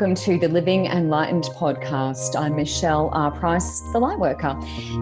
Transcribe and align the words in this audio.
welcome 0.00 0.14
to 0.14 0.38
the 0.38 0.48
Living 0.48 0.86
Enlightened 0.86 1.44
podcast. 1.58 2.34
I'm 2.34 2.56
Michelle 2.56 3.10
R. 3.12 3.30
Price, 3.30 3.80
the 3.92 4.00
Lightworker. 4.00 4.56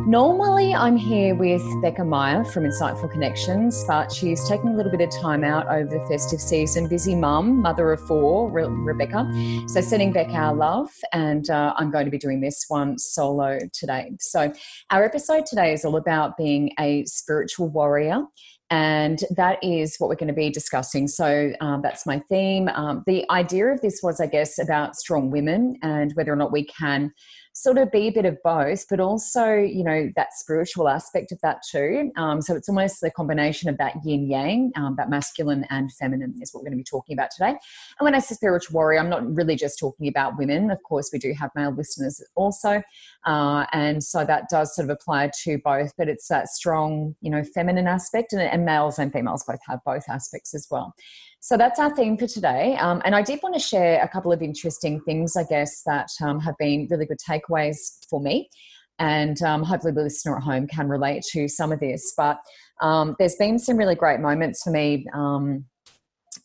Normally, 0.09 0.75
I'm 0.75 0.97
here 0.97 1.37
with 1.37 1.63
Becca 1.81 2.03
Meyer 2.03 2.43
from 2.43 2.65
Insightful 2.65 3.09
Connections, 3.09 3.85
but 3.87 4.11
she's 4.11 4.49
taking 4.49 4.71
a 4.71 4.77
little 4.77 4.91
bit 4.91 5.01
of 5.01 5.23
time 5.23 5.45
out 5.45 5.69
over 5.69 5.89
the 5.89 6.05
festive 6.09 6.41
season. 6.41 6.89
Busy 6.89 7.15
mum, 7.15 7.63
mother 7.63 7.93
of 7.93 8.01
four, 8.09 8.51
Re- 8.51 8.67
Rebecca. 8.67 9.25
So, 9.69 9.81
sending 9.81 10.13
Becca 10.13 10.33
our 10.33 10.57
love, 10.57 10.91
and 11.13 11.49
uh, 11.49 11.75
I'm 11.77 11.93
going 11.93 12.07
to 12.07 12.11
be 12.11 12.19
doing 12.19 12.41
this 12.41 12.65
one 12.67 12.99
solo 12.99 13.61
today. 13.73 14.11
So, 14.19 14.53
our 14.91 15.05
episode 15.05 15.47
today 15.47 15.73
is 15.73 15.85
all 15.85 15.95
about 15.95 16.37
being 16.37 16.73
a 16.81 17.05
spiritual 17.05 17.69
warrior 17.69 18.25
and 18.71 19.25
that 19.31 19.59
is 19.63 19.97
what 19.99 20.09
we're 20.09 20.17
going 20.17 20.29
to 20.29 20.35
be 20.35 20.51
discussing. 20.51 21.09
So 21.09 21.53
um, 21.61 21.81
that's 21.83 22.05
my 22.05 22.19
theme. 22.29 22.69
Um, 22.69 23.03
the 23.07 23.25
idea 23.31 23.69
of 23.69 23.81
this 23.81 24.01
was, 24.03 24.21
I 24.21 24.27
guess, 24.27 24.59
about 24.59 24.97
strong 24.97 25.31
women 25.31 25.79
and 25.83 26.13
whether 26.15 26.33
or 26.33 26.37
not 26.37 26.53
we 26.53 26.65
can 26.65 27.13
sort 27.55 27.79
of 27.79 27.91
be 27.91 28.09
a 28.09 28.11
bit 28.11 28.25
of 28.25 28.37
both, 28.45 28.87
but 28.89 29.01
also, 29.01 29.55
you 29.55 29.83
know, 29.83 30.11
that 30.17 30.33
spiritual 30.35 30.89
aspect 30.89 31.33
of 31.33 31.41
that 31.41 31.59
too. 31.69 32.13
Um, 32.17 32.41
so 32.41 32.55
it's 32.55 32.69
almost 32.69 33.01
the 33.01 33.11
combination 33.11 33.69
of 33.69 33.79
that 33.79 33.95
yin 34.05 34.31
yang, 34.31 34.73
um, 34.77 34.95
that 34.97 35.11
masculine 35.11 35.67
and 35.71 35.93
feminine 35.93 36.35
is 36.41 36.53
what 36.53 36.63
we're 36.63 36.71
going 36.71 36.79
to 36.79 36.85
be 36.85 36.85
talking 36.85 37.15
about 37.15 37.31
today. 37.31 37.51
And 37.51 38.05
when 38.05 38.15
I 38.15 38.21
say 38.21 38.35
spiritual 38.35 38.75
warrior, 38.75 39.01
I'm 39.01 39.11
not 39.11 39.29
really 39.35 39.57
just 39.57 39.79
talking 39.79 40.09
about 40.09 40.39
women. 40.39 40.71
Of 40.71 40.83
course, 40.83 41.11
we 41.13 41.19
do 41.19 41.33
have 41.35 41.51
male 41.55 41.73
listeners 41.73 42.23
also. 42.37 42.83
Uh, 43.27 43.67
and 43.73 44.03
so 44.05 44.25
that 44.25 44.49
does 44.49 44.75
sort 44.75 44.85
of 44.85 44.91
apply 44.91 45.31
to 45.43 45.59
both, 45.59 45.93
but 45.99 46.09
it's 46.09 46.29
that 46.29 46.49
strong, 46.49 47.17
you 47.21 47.31
know, 47.31 47.43
feminine 47.43 47.89
aspect, 47.89 48.33
and, 48.33 48.41
and 48.41 48.65
males 48.65 48.99
and 48.99 49.13
females 49.13 49.45
both 49.47 49.61
have 49.67 49.81
both 49.85 50.09
aspects 50.09 50.55
as 50.55 50.67
well. 50.71 50.95
So 51.41 51.57
that's 51.57 51.79
our 51.79 51.95
theme 51.95 52.17
for 52.17 52.27
today. 52.27 52.77
Um, 52.77 53.01
and 53.05 53.15
I 53.15 53.23
did 53.23 53.41
want 53.43 53.55
to 53.55 53.61
share 53.61 54.03
a 54.03 54.09
couple 54.09 54.33
of 54.33 54.43
interesting 54.43 55.01
things, 55.03 55.37
I 55.37 55.45
guess, 55.45 55.83
that 55.87 56.09
um, 56.23 56.41
have 56.41 56.57
been 56.59 56.89
really 56.91 57.07
good 57.07 57.19
takeaways 57.19 58.05
for 58.11 58.21
me. 58.21 58.51
And 58.99 59.41
um, 59.43 59.63
hopefully, 59.63 59.93
the 59.93 60.03
listener 60.03 60.37
at 60.37 60.43
home 60.43 60.67
can 60.67 60.89
relate 60.89 61.23
to 61.31 61.47
some 61.47 61.71
of 61.71 61.79
this. 61.79 62.13
But 62.17 62.41
um, 62.81 63.15
there's 63.19 63.37
been 63.37 63.59
some 63.59 63.77
really 63.77 63.95
great 63.95 64.19
moments 64.19 64.63
for 64.65 64.71
me 64.71 65.07
um, 65.15 65.65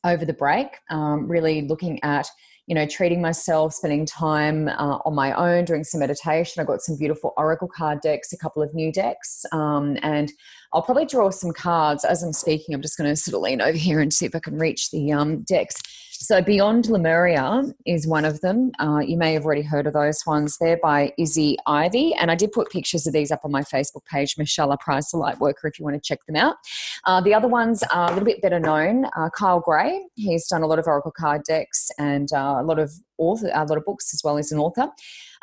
over 0.04 0.24
the 0.24 0.34
break, 0.34 0.68
um, 0.92 1.28
really 1.28 1.64
looking 1.64 2.00
at 2.04 2.28
you 2.68 2.76
know, 2.76 2.86
treating 2.86 3.22
myself, 3.22 3.74
spending 3.74 4.06
time 4.06 4.70
uh, 4.70 5.00
on 5.06 5.14
my 5.14 5.34
own, 5.34 5.66
doing 5.66 5.84
some 5.84 6.00
meditation. 6.00 6.62
I 6.62 6.66
got 6.66 6.82
some 6.82 6.98
beautiful 6.98 7.34
oracle 7.36 7.68
card 7.68 8.00
decks, 8.02 8.32
a 8.32 8.38
couple 8.38 8.64
of 8.64 8.74
new 8.74 8.92
decks, 8.92 9.44
um, 9.52 9.98
and 10.02 10.32
I'll 10.74 10.82
probably 10.82 11.06
draw 11.06 11.30
some 11.30 11.52
cards 11.52 12.04
as 12.04 12.24
I'm 12.24 12.34
speaking. 12.34 12.74
I'm 12.74 12.82
just 12.82 12.98
going 12.98 13.10
to 13.10 13.16
sort 13.16 13.36
of 13.36 13.42
lean 13.42 13.62
over 13.62 13.78
here 13.78 14.00
and 14.00 14.12
see 14.12 14.26
if 14.26 14.36
I 14.36 14.40
can 14.40 14.58
reach 14.58 14.90
the 14.92 15.12
um, 15.12 15.42
decks. 15.44 15.82
So, 16.24 16.42
Beyond 16.42 16.88
Lemuria 16.88 17.64
is 17.86 18.08
one 18.08 18.24
of 18.24 18.40
them. 18.40 18.72
Uh, 18.80 19.00
you 19.00 19.18
may 19.18 19.34
have 19.34 19.44
already 19.44 19.62
heard 19.62 19.88
of 19.88 19.94
those 19.94 20.26
ones. 20.26 20.58
They're 20.58 20.80
by 20.82 21.12
Izzy 21.18 21.58
Ivy. 21.68 22.14
And 22.14 22.32
I 22.32 22.36
did 22.36 22.54
put 22.54 22.70
pictures 22.70 23.06
of 23.06 23.12
these 23.12 23.30
up 23.30 23.42
on 23.44 23.52
my 23.52 23.62
Facebook 23.64 24.06
page, 24.06 24.38
Michelle 24.38 24.76
Price, 24.78 25.12
the 25.12 25.18
Lightworker, 25.18 25.66
if 25.66 25.78
you 25.78 25.84
want 25.84 25.96
to 25.96 26.02
check 26.02 26.26
them 26.26 26.38
out. 26.38 26.56
Uh, 27.04 27.20
the 27.20 27.34
other 27.34 27.50
ones 27.50 27.84
are 27.92 28.06
a 28.06 28.14
little 28.14 28.26
bit 28.26 28.42
better 28.42 28.60
known. 28.60 29.06
Uh, 29.18 29.30
Kyle 29.38 29.60
Gray, 29.60 30.02
he's 30.16 30.48
done 30.48 30.62
a 30.62 30.68
lot 30.68 30.80
of 30.80 30.88
Oracle 30.88 31.12
card 31.12 31.42
decks 31.44 31.90
and 32.00 32.32
uh, 32.32 32.56
a 32.60 32.64
lot 32.64 32.80
of 32.80 32.94
author, 33.18 33.50
a 33.54 33.66
lot 33.66 33.78
of 33.78 33.86
books 33.86 34.14
as 34.14 34.22
well 34.24 34.38
as 34.38 34.52
an 34.52 34.60
author. 34.60 34.90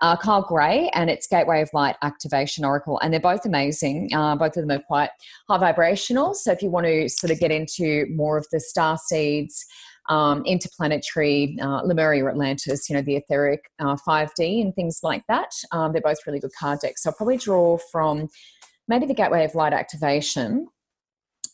Uh, 0.00 0.16
Kyle 0.16 0.42
Gray 0.42 0.90
and 0.94 1.10
it's 1.10 1.26
Gateway 1.26 1.60
of 1.60 1.70
Light 1.74 1.96
Activation 2.02 2.64
Oracle, 2.64 2.98
and 3.00 3.12
they're 3.12 3.20
both 3.20 3.44
amazing. 3.44 4.10
Uh, 4.14 4.34
both 4.36 4.56
of 4.56 4.66
them 4.66 4.78
are 4.78 4.82
quite 4.82 5.10
high 5.48 5.58
vibrational. 5.58 6.34
So 6.34 6.52
if 6.52 6.62
you 6.62 6.70
want 6.70 6.86
to 6.86 7.08
sort 7.08 7.30
of 7.30 7.38
get 7.38 7.50
into 7.50 8.06
more 8.10 8.38
of 8.38 8.46
the 8.50 8.60
star 8.60 8.98
seeds, 8.98 9.66
um, 10.08 10.44
interplanetary, 10.44 11.56
uh, 11.62 11.82
Lemuria, 11.82 12.26
Atlantis, 12.26 12.88
you 12.88 12.96
know, 12.96 13.02
the 13.02 13.16
etheric 13.16 13.70
uh, 13.78 13.96
5D 14.06 14.60
and 14.60 14.74
things 14.74 15.00
like 15.02 15.22
that. 15.28 15.52
Um, 15.72 15.92
they're 15.92 16.02
both 16.02 16.18
really 16.26 16.40
good 16.40 16.50
card 16.58 16.80
decks. 16.80 17.02
So 17.02 17.10
I'll 17.10 17.16
probably 17.16 17.36
draw 17.36 17.78
from 17.92 18.28
maybe 18.88 19.06
the 19.06 19.14
Gateway 19.14 19.44
of 19.44 19.54
Light 19.54 19.72
Activation. 19.72 20.66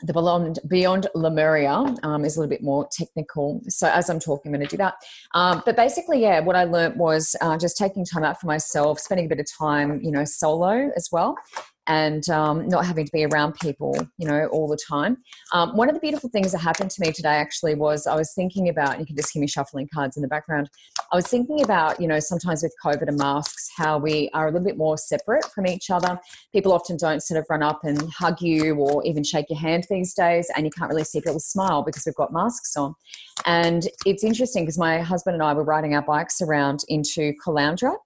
The 0.02 0.12
Beyond, 0.12 0.58
Beyond 0.68 1.06
Lemuria 1.14 1.94
um, 2.02 2.24
is 2.24 2.36
a 2.36 2.40
little 2.40 2.50
bit 2.50 2.62
more 2.62 2.88
technical. 2.92 3.62
So 3.68 3.88
as 3.88 4.10
I'm 4.10 4.20
talking, 4.20 4.52
I'm 4.52 4.58
going 4.58 4.66
to 4.66 4.70
do 4.70 4.78
that. 4.78 4.94
Um, 5.34 5.62
but 5.64 5.76
basically, 5.76 6.20
yeah, 6.20 6.40
what 6.40 6.56
I 6.56 6.64
learned 6.64 6.98
was 6.98 7.34
uh, 7.40 7.56
just 7.56 7.76
taking 7.76 8.04
time 8.04 8.22
out 8.22 8.40
for 8.40 8.46
myself, 8.46 9.00
spending 9.00 9.26
a 9.26 9.28
bit 9.28 9.40
of 9.40 9.46
time, 9.58 10.00
you 10.02 10.10
know, 10.10 10.24
solo 10.24 10.90
as 10.96 11.08
well, 11.10 11.34
and 11.86 12.28
um, 12.30 12.68
not 12.68 12.84
having 12.84 13.04
to 13.04 13.12
be 13.12 13.24
around 13.24 13.54
people, 13.60 13.96
you 14.18 14.26
know, 14.26 14.46
all 14.46 14.68
the 14.68 14.78
time. 14.88 15.18
Um, 15.52 15.76
one 15.76 15.88
of 15.88 15.94
the 15.94 16.00
beautiful 16.00 16.30
things 16.30 16.52
that 16.52 16.58
happened 16.58 16.90
to 16.90 17.00
me 17.00 17.12
today 17.12 17.36
actually 17.36 17.74
was 17.74 18.06
I 18.06 18.16
was 18.16 18.32
thinking 18.34 18.68
about, 18.68 18.98
you 18.98 19.06
can 19.06 19.16
just 19.16 19.32
hear 19.32 19.40
me 19.40 19.46
shuffling 19.46 19.88
cards 19.92 20.16
in 20.16 20.22
the 20.22 20.28
background. 20.28 20.68
I 21.12 21.16
was 21.16 21.26
thinking 21.26 21.62
about, 21.62 22.00
you 22.00 22.08
know, 22.08 22.18
sometimes 22.18 22.62
with 22.62 22.74
COVID 22.84 23.08
and 23.08 23.18
masks, 23.18 23.70
how 23.76 23.98
we 23.98 24.28
are 24.34 24.48
a 24.48 24.50
little 24.50 24.66
bit 24.66 24.76
more 24.76 24.98
separate 24.98 25.44
from 25.54 25.66
each 25.66 25.90
other. 25.90 26.18
People 26.52 26.72
often 26.72 26.96
don't 26.96 27.22
sort 27.22 27.38
of 27.38 27.46
run 27.48 27.62
up 27.62 27.80
and 27.84 28.10
hug 28.10 28.40
you 28.40 28.74
or 28.74 29.04
even 29.04 29.22
shake 29.22 29.46
your 29.48 29.58
hand 29.58 29.86
these 29.88 30.14
days, 30.14 30.50
and 30.56 30.66
you 30.66 30.70
can't 30.70 30.90
really 30.90 31.04
see 31.04 31.20
people 31.20 31.40
smile 31.40 31.82
because 31.82 32.04
we've 32.04 32.14
got 32.16 32.32
masks 32.32 32.76
on. 32.76 32.94
And 33.44 33.86
it's 34.04 34.24
interesting 34.24 34.64
because 34.64 34.78
my 34.78 35.00
husband 35.00 35.34
and 35.34 35.42
I 35.42 35.52
were 35.52 35.64
riding 35.64 35.94
our 35.94 36.02
bikes 36.02 36.40
around 36.40 36.80
into 36.88 37.32
Caloundra 37.44 37.96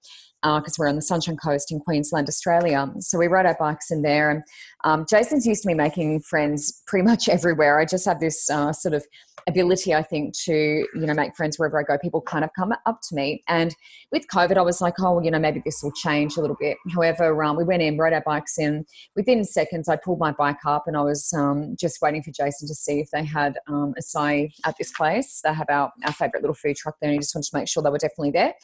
because 0.43 0.73
uh, 0.73 0.77
we're 0.78 0.89
on 0.89 0.97
the 0.97 1.03
Sunshine 1.03 1.37
Coast 1.37 1.71
in 1.71 1.81
Queensland, 1.81 2.28
Australia. 2.28 2.87
So 3.01 3.19
we 3.19 3.27
rode 3.27 3.47
our 3.47 3.56
bikes 3.59 3.91
in 3.91 4.03
there. 4.03 4.31
And 4.31 4.43
um, 4.84 5.05
Jason's 5.09 5.47
used 5.47 5.62
to 5.62 5.69
me 5.69 5.75
making 5.75 6.21
friends 6.21 6.83
pretty 6.87 7.05
much 7.05 7.28
everywhere. 7.28 7.78
I 7.78 7.84
just 7.84 8.06
have 8.06 8.21
this 8.21 8.49
uh, 8.49 8.73
sort 8.73 8.95
of 8.95 9.05
ability, 9.47 9.95
I 9.95 10.03
think, 10.03 10.34
to 10.45 10.53
you 10.53 11.06
know 11.06 11.15
make 11.15 11.37
friends 11.37 11.59
wherever 11.59 11.79
I 11.79 11.83
go. 11.83 11.99
People 11.99 12.21
kind 12.21 12.45
of 12.45 12.50
come 12.56 12.73
up 12.87 13.00
to 13.09 13.15
me, 13.15 13.43
and 13.49 13.75
with 14.12 14.27
COVID, 14.33 14.56
I 14.56 14.62
was 14.62 14.81
like, 14.81 14.95
oh, 15.00 15.15
well, 15.15 15.25
you 15.25 15.31
know, 15.31 15.39
maybe 15.39 15.62
this 15.65 15.81
will 15.83 15.93
change 15.93 16.37
a 16.37 16.41
little 16.41 16.56
bit. 16.59 16.77
However, 16.95 17.43
um, 17.43 17.56
we 17.56 17.65
went 17.65 17.83
in, 17.83 17.99
rode 17.99 18.12
our 18.12 18.23
bikes 18.23 18.59
in. 18.59 18.84
Within 19.17 19.45
seconds, 19.45 19.89
I 19.89 19.97
pulled 19.97 20.19
my 20.19 20.33
bike 20.33 20.65
up, 20.67 20.84
and 20.87 20.97
I 20.97 21.03
was 21.03 21.33
um, 21.33 21.77
just 21.79 22.00
waiting 22.03 22.23
for 22.23 22.31
Jason 22.31 22.69
to 22.69 22.75
see 22.75 23.00
if 23.00 23.11
they 23.12 23.25
had 23.25 23.59
um, 23.69 23.95
acai 24.00 24.50
at 24.65 24.77
this 24.79 24.93
place. 24.93 25.41
They 25.45 25.53
have 25.53 25.69
our 25.69 25.93
our 26.05 26.12
favorite 26.12 26.43
little 26.43 26.55
food 26.55 26.77
truck 26.77 26.97
there, 27.00 27.09
and 27.09 27.15
he 27.15 27.21
just 27.21 27.34
wanted 27.34 27.50
to 27.50 27.56
make 27.56 27.69
sure 27.69 27.83
they 27.83 27.91
were 27.91 27.99
definitely 27.99 28.33
there. 28.33 28.55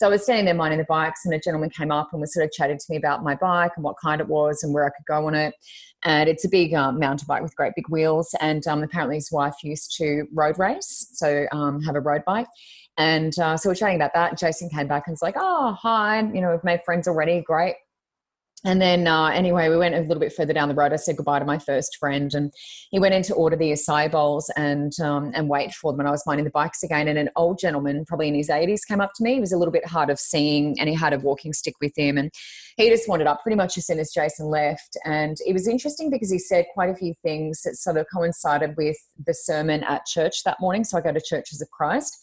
So 0.00 0.06
I 0.06 0.08
was 0.08 0.22
standing 0.22 0.46
there 0.46 0.54
minding 0.54 0.78
the 0.78 0.86
bikes, 0.88 1.26
and 1.26 1.34
a 1.34 1.38
gentleman 1.38 1.68
came 1.68 1.90
up 1.90 2.08
and 2.12 2.22
was 2.22 2.32
sort 2.32 2.46
of 2.46 2.52
chatting 2.52 2.78
to 2.78 2.84
me 2.88 2.96
about 2.96 3.22
my 3.22 3.34
bike 3.34 3.72
and 3.76 3.84
what 3.84 3.96
kind 4.02 4.18
it 4.18 4.28
was 4.28 4.62
and 4.62 4.72
where 4.72 4.86
I 4.86 4.88
could 4.88 5.04
go 5.06 5.26
on 5.26 5.34
it. 5.34 5.52
And 6.04 6.26
it's 6.26 6.42
a 6.42 6.48
big 6.48 6.72
um, 6.72 6.98
mountain 6.98 7.26
bike 7.28 7.42
with 7.42 7.54
great 7.54 7.74
big 7.76 7.86
wheels. 7.90 8.34
And 8.40 8.66
um, 8.66 8.82
apparently 8.82 9.16
his 9.16 9.30
wife 9.30 9.56
used 9.62 9.94
to 9.98 10.24
road 10.32 10.58
race, 10.58 11.06
so 11.12 11.44
um, 11.52 11.82
have 11.82 11.96
a 11.96 12.00
road 12.00 12.22
bike. 12.24 12.46
And 12.96 13.38
uh, 13.38 13.58
so 13.58 13.68
we're 13.68 13.74
chatting 13.74 13.96
about 13.96 14.14
that. 14.14 14.38
Jason 14.38 14.70
came 14.70 14.88
back 14.88 15.02
and 15.06 15.12
was 15.12 15.20
like, 15.20 15.34
"Oh, 15.36 15.76
hi! 15.78 16.20
You 16.20 16.40
know, 16.40 16.50
we've 16.52 16.64
made 16.64 16.80
friends 16.82 17.06
already. 17.06 17.42
Great." 17.42 17.74
And 18.62 18.80
then, 18.80 19.06
uh, 19.06 19.28
anyway, 19.28 19.70
we 19.70 19.78
went 19.78 19.94
a 19.94 20.00
little 20.00 20.20
bit 20.20 20.34
further 20.34 20.52
down 20.52 20.68
the 20.68 20.74
road. 20.74 20.92
I 20.92 20.96
said 20.96 21.16
goodbye 21.16 21.38
to 21.38 21.46
my 21.46 21.58
first 21.58 21.96
friend, 21.98 22.32
and 22.34 22.52
he 22.90 22.98
went 22.98 23.14
in 23.14 23.22
to 23.22 23.34
order 23.34 23.56
the 23.56 23.72
acai 23.72 24.10
bowls 24.10 24.50
and 24.54 24.92
um, 25.00 25.32
and 25.34 25.48
wait 25.48 25.72
for 25.72 25.92
them. 25.92 26.00
And 26.00 26.08
I 26.08 26.12
was 26.12 26.26
minding 26.26 26.44
the 26.44 26.50
bikes 26.50 26.82
again, 26.82 27.08
and 27.08 27.18
an 27.18 27.30
old 27.36 27.58
gentleman, 27.58 28.04
probably 28.04 28.28
in 28.28 28.34
his 28.34 28.50
eighties, 28.50 28.84
came 28.84 29.00
up 29.00 29.12
to 29.16 29.24
me. 29.24 29.34
He 29.34 29.40
was 29.40 29.52
a 29.52 29.56
little 29.56 29.72
bit 29.72 29.86
hard 29.86 30.10
of 30.10 30.18
seeing, 30.20 30.78
and 30.78 30.90
he 30.90 30.94
had 30.94 31.14
a 31.14 31.18
walking 31.18 31.54
stick 31.54 31.74
with 31.80 31.96
him, 31.96 32.18
and 32.18 32.30
he 32.76 32.90
just 32.90 33.08
wandered 33.08 33.28
up 33.28 33.42
pretty 33.42 33.56
much 33.56 33.78
as 33.78 33.86
soon 33.86 33.98
as 33.98 34.12
Jason 34.12 34.46
left. 34.46 34.96
And 35.06 35.38
it 35.46 35.54
was 35.54 35.66
interesting 35.66 36.10
because 36.10 36.30
he 36.30 36.38
said 36.38 36.66
quite 36.74 36.90
a 36.90 36.94
few 36.94 37.14
things 37.22 37.62
that 37.62 37.76
sort 37.76 37.96
of 37.96 38.06
coincided 38.12 38.76
with 38.76 38.98
the 39.26 39.32
sermon 39.32 39.84
at 39.84 40.04
church 40.04 40.44
that 40.44 40.58
morning. 40.60 40.84
So 40.84 40.98
I 40.98 41.00
go 41.00 41.12
to 41.12 41.20
Churches 41.20 41.62
of 41.62 41.70
Christ 41.70 42.14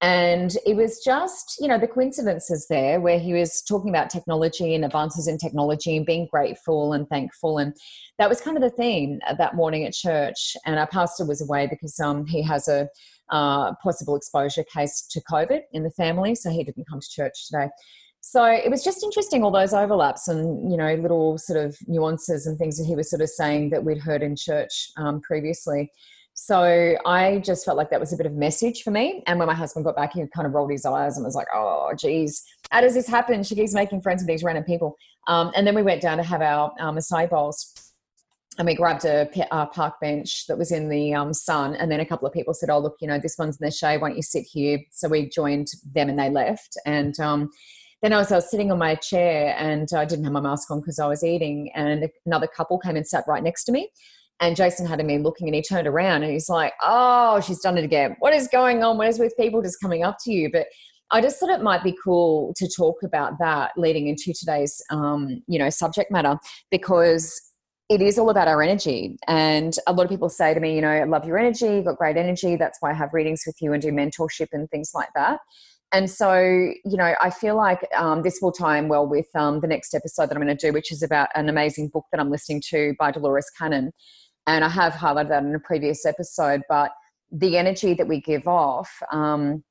and 0.00 0.56
it 0.64 0.76
was 0.76 1.02
just, 1.04 1.56
you 1.60 1.66
know, 1.66 1.78
the 1.78 1.88
coincidences 1.88 2.66
there 2.68 3.00
where 3.00 3.18
he 3.18 3.32
was 3.32 3.62
talking 3.62 3.90
about 3.90 4.10
technology 4.10 4.74
and 4.74 4.84
advances 4.84 5.26
in 5.26 5.38
technology 5.38 5.96
and 5.96 6.06
being 6.06 6.28
grateful 6.30 6.92
and 6.92 7.08
thankful. 7.08 7.58
And 7.58 7.74
that 8.18 8.28
was 8.28 8.40
kind 8.40 8.56
of 8.56 8.62
the 8.62 8.70
theme 8.70 9.18
that 9.36 9.56
morning 9.56 9.84
at 9.84 9.94
church. 9.94 10.56
And 10.64 10.78
our 10.78 10.86
pastor 10.86 11.26
was 11.26 11.42
away 11.42 11.66
because 11.66 11.98
um, 11.98 12.26
he 12.26 12.42
has 12.42 12.68
a 12.68 12.88
uh, 13.30 13.74
possible 13.82 14.14
exposure 14.14 14.64
case 14.72 15.04
to 15.10 15.20
COVID 15.30 15.62
in 15.72 15.82
the 15.82 15.90
family. 15.90 16.36
So 16.36 16.50
he 16.50 16.62
didn't 16.62 16.88
come 16.88 17.00
to 17.00 17.10
church 17.10 17.48
today. 17.48 17.68
So 18.20 18.44
it 18.44 18.70
was 18.70 18.84
just 18.84 19.02
interesting, 19.02 19.42
all 19.42 19.50
those 19.50 19.74
overlaps 19.74 20.28
and, 20.28 20.70
you 20.70 20.76
know, 20.76 20.94
little 20.94 21.38
sort 21.38 21.64
of 21.64 21.76
nuances 21.86 22.46
and 22.46 22.56
things 22.56 22.78
that 22.78 22.84
he 22.84 22.94
was 22.94 23.10
sort 23.10 23.22
of 23.22 23.30
saying 23.30 23.70
that 23.70 23.84
we'd 23.84 23.98
heard 23.98 24.22
in 24.22 24.36
church 24.36 24.90
um, 24.96 25.20
previously. 25.22 25.90
So 26.40 26.96
I 27.04 27.42
just 27.44 27.64
felt 27.64 27.76
like 27.76 27.90
that 27.90 27.98
was 27.98 28.12
a 28.12 28.16
bit 28.16 28.24
of 28.24 28.32
a 28.32 28.36
message 28.36 28.84
for 28.84 28.92
me. 28.92 29.24
And 29.26 29.40
when 29.40 29.48
my 29.48 29.54
husband 29.54 29.84
got 29.84 29.96
back, 29.96 30.12
he 30.12 30.24
kind 30.32 30.46
of 30.46 30.52
rolled 30.54 30.70
his 30.70 30.86
eyes 30.86 31.16
and 31.16 31.26
was 31.26 31.34
like, 31.34 31.48
oh, 31.52 31.90
geez, 31.98 32.44
how 32.70 32.80
does 32.80 32.94
this 32.94 33.08
happen? 33.08 33.42
She 33.42 33.56
keeps 33.56 33.74
making 33.74 34.02
friends 34.02 34.22
with 34.22 34.28
these 34.28 34.44
random 34.44 34.62
people. 34.62 34.96
Um, 35.26 35.50
and 35.56 35.66
then 35.66 35.74
we 35.74 35.82
went 35.82 36.00
down 36.00 36.16
to 36.16 36.22
have 36.22 36.40
our 36.40 36.72
um, 36.78 36.96
acai 36.96 37.28
bowls. 37.28 37.74
And 38.56 38.66
we 38.66 38.76
grabbed 38.76 39.04
a, 39.04 39.28
a, 39.50 39.66
park 39.66 39.94
bench 40.00 40.46
that 40.46 40.56
was 40.56 40.70
in 40.70 40.88
the 40.88 41.12
um, 41.12 41.34
sun. 41.34 41.74
And 41.74 41.90
then 41.90 41.98
a 41.98 42.06
couple 42.06 42.28
of 42.28 42.32
people 42.32 42.54
said, 42.54 42.70
oh, 42.70 42.78
look, 42.78 42.94
you 43.00 43.08
know, 43.08 43.18
this 43.18 43.36
one's 43.36 43.58
in 43.60 43.64
the 43.64 43.72
shade. 43.72 44.00
Why 44.00 44.10
don't 44.10 44.16
you 44.16 44.22
sit 44.22 44.46
here? 44.48 44.78
So 44.92 45.08
we 45.08 45.28
joined 45.28 45.66
them 45.92 46.08
and 46.08 46.18
they 46.18 46.30
left. 46.30 46.78
And 46.86 47.18
um, 47.18 47.50
then 48.00 48.12
I 48.12 48.18
was, 48.18 48.30
I 48.30 48.36
was 48.36 48.48
sitting 48.48 48.70
on 48.70 48.78
my 48.78 48.94
chair 48.94 49.56
and 49.58 49.88
I 49.92 50.04
didn't 50.04 50.24
have 50.24 50.32
my 50.32 50.40
mask 50.40 50.70
on 50.70 50.80
because 50.80 51.00
I 51.00 51.08
was 51.08 51.24
eating. 51.24 51.72
And 51.74 52.08
another 52.26 52.46
couple 52.46 52.78
came 52.78 52.94
and 52.94 53.06
sat 53.06 53.24
right 53.26 53.42
next 53.42 53.64
to 53.64 53.72
me. 53.72 53.90
And 54.40 54.54
Jason 54.56 54.86
had 54.86 55.04
me 55.04 55.18
looking 55.18 55.48
and 55.48 55.54
he 55.54 55.62
turned 55.62 55.86
around 55.86 56.22
and 56.22 56.32
he's 56.32 56.48
like, 56.48 56.72
Oh, 56.82 57.40
she's 57.40 57.60
done 57.60 57.76
it 57.76 57.84
again. 57.84 58.16
What 58.20 58.32
is 58.32 58.48
going 58.48 58.82
on? 58.82 58.98
What 58.98 59.08
is 59.08 59.18
with 59.18 59.36
people 59.36 59.62
just 59.62 59.80
coming 59.80 60.04
up 60.04 60.16
to 60.24 60.32
you? 60.32 60.50
But 60.52 60.66
I 61.10 61.20
just 61.20 61.40
thought 61.40 61.50
it 61.50 61.62
might 61.62 61.82
be 61.82 61.96
cool 62.04 62.52
to 62.56 62.68
talk 62.68 62.96
about 63.02 63.38
that 63.38 63.72
leading 63.76 64.08
into 64.08 64.32
today's, 64.32 64.82
um, 64.90 65.42
you 65.46 65.58
know, 65.58 65.70
subject 65.70 66.10
matter 66.10 66.38
because 66.70 67.40
it 67.88 68.02
is 68.02 68.18
all 68.18 68.28
about 68.28 68.48
our 68.48 68.62
energy. 68.62 69.16
And 69.26 69.74
a 69.86 69.92
lot 69.92 70.04
of 70.04 70.10
people 70.10 70.28
say 70.28 70.52
to 70.52 70.60
me, 70.60 70.74
you 70.74 70.82
know, 70.82 70.90
I 70.90 71.04
love 71.04 71.24
your 71.24 71.38
energy, 71.38 71.66
you've 71.66 71.86
got 71.86 71.96
great 71.96 72.18
energy. 72.18 72.56
That's 72.56 72.76
why 72.80 72.90
I 72.90 72.94
have 72.94 73.14
readings 73.14 73.44
with 73.46 73.56
you 73.60 73.72
and 73.72 73.80
do 73.80 73.90
mentorship 73.90 74.48
and 74.52 74.68
things 74.70 74.90
like 74.94 75.08
that. 75.14 75.40
And 75.92 76.10
so, 76.10 76.38
you 76.38 76.96
know, 76.98 77.14
I 77.20 77.30
feel 77.30 77.56
like 77.56 77.86
um, 77.96 78.22
this 78.22 78.40
will 78.42 78.52
tie 78.52 78.76
in 78.76 78.88
well 78.88 79.06
with 79.06 79.28
um, 79.34 79.60
the 79.60 79.66
next 79.66 79.94
episode 79.94 80.28
that 80.28 80.36
I'm 80.36 80.42
going 80.42 80.54
to 80.54 80.66
do, 80.66 80.72
which 80.72 80.92
is 80.92 81.02
about 81.02 81.30
an 81.34 81.48
amazing 81.48 81.88
book 81.88 82.04
that 82.12 82.20
I'm 82.20 82.30
listening 82.30 82.62
to 82.68 82.94
by 82.98 83.10
Dolores 83.10 83.50
Cannon. 83.58 83.92
And 84.48 84.64
I 84.64 84.70
have 84.70 84.94
highlighted 84.94 85.28
that 85.28 85.42
in 85.42 85.54
a 85.54 85.60
previous 85.60 86.06
episode, 86.06 86.62
but 86.70 86.90
the 87.30 87.58
energy 87.58 87.92
that 87.92 88.08
we 88.08 88.18
give 88.18 88.48
off 88.48 88.90
um, 89.12 89.62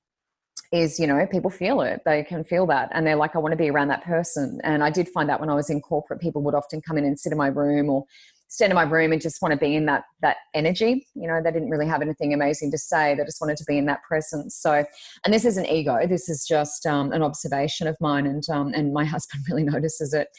is, 0.71 0.99
you 0.99 1.07
know, 1.07 1.25
people 1.25 1.49
feel 1.49 1.81
it. 1.81 2.01
They 2.05 2.23
can 2.23 2.43
feel 2.43 2.67
that. 2.67 2.89
And 2.93 3.05
they're 3.05 3.15
like, 3.15 3.35
I 3.35 3.39
want 3.39 3.53
to 3.53 3.57
be 3.57 3.71
around 3.71 3.87
that 3.87 4.03
person. 4.03 4.61
And 4.63 4.83
I 4.83 4.91
did 4.91 5.09
find 5.09 5.27
that 5.29 5.39
when 5.39 5.49
I 5.49 5.55
was 5.55 5.71
in 5.71 5.81
corporate, 5.81 6.21
people 6.21 6.43
would 6.43 6.53
often 6.53 6.79
come 6.81 6.95
in 6.99 7.05
and 7.05 7.19
sit 7.19 7.31
in 7.31 7.39
my 7.39 7.47
room 7.47 7.89
or 7.89 8.05
stand 8.49 8.71
in 8.71 8.75
my 8.75 8.83
room 8.83 9.11
and 9.11 9.19
just 9.19 9.41
want 9.41 9.51
to 9.51 9.57
be 9.57 9.75
in 9.75 9.85
that 9.85 10.03
that 10.21 10.37
energy 10.53 11.05
you 11.15 11.27
know 11.27 11.41
they 11.43 11.51
didn't 11.51 11.69
really 11.69 11.85
have 11.85 12.01
anything 12.01 12.33
amazing 12.33 12.71
to 12.71 12.77
say 12.77 13.13
they 13.13 13.25
just 13.25 13.41
wanted 13.41 13.57
to 13.57 13.65
be 13.65 13.77
in 13.77 13.85
that 13.85 14.01
presence 14.03 14.55
so 14.55 14.85
and 15.25 15.33
this 15.33 15.43
is 15.43 15.57
an 15.57 15.65
ego 15.65 16.07
this 16.07 16.29
is 16.29 16.45
just 16.47 16.85
um, 16.85 17.11
an 17.11 17.21
observation 17.21 17.87
of 17.87 17.97
mine 17.99 18.25
and 18.25 18.43
um, 18.49 18.73
and 18.73 18.93
my 18.93 19.03
husband 19.13 19.43
really 19.49 19.63
notices 19.65 20.13
it 20.13 20.29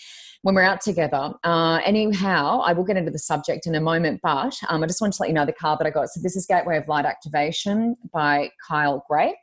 when 0.42 0.54
we're 0.54 0.62
out 0.62 0.80
together. 0.80 1.32
Uh, 1.44 1.80
anyhow, 1.84 2.60
I 2.60 2.72
will 2.72 2.84
get 2.84 2.96
into 2.96 3.10
the 3.10 3.18
subject 3.18 3.66
in 3.66 3.74
a 3.74 3.80
moment, 3.80 4.20
but 4.22 4.54
um, 4.68 4.82
I 4.82 4.86
just 4.86 5.00
wanted 5.00 5.14
to 5.14 5.22
let 5.22 5.28
you 5.28 5.34
know 5.34 5.46
the 5.46 5.52
card 5.52 5.80
that 5.80 5.86
I 5.86 5.90
got. 5.90 6.08
So 6.08 6.20
this 6.22 6.36
is 6.36 6.46
Gateway 6.46 6.76
of 6.76 6.86
Light 6.88 7.04
Activation 7.04 7.96
by 8.12 8.50
Kyle 8.66 9.04
Gray. 9.08 9.34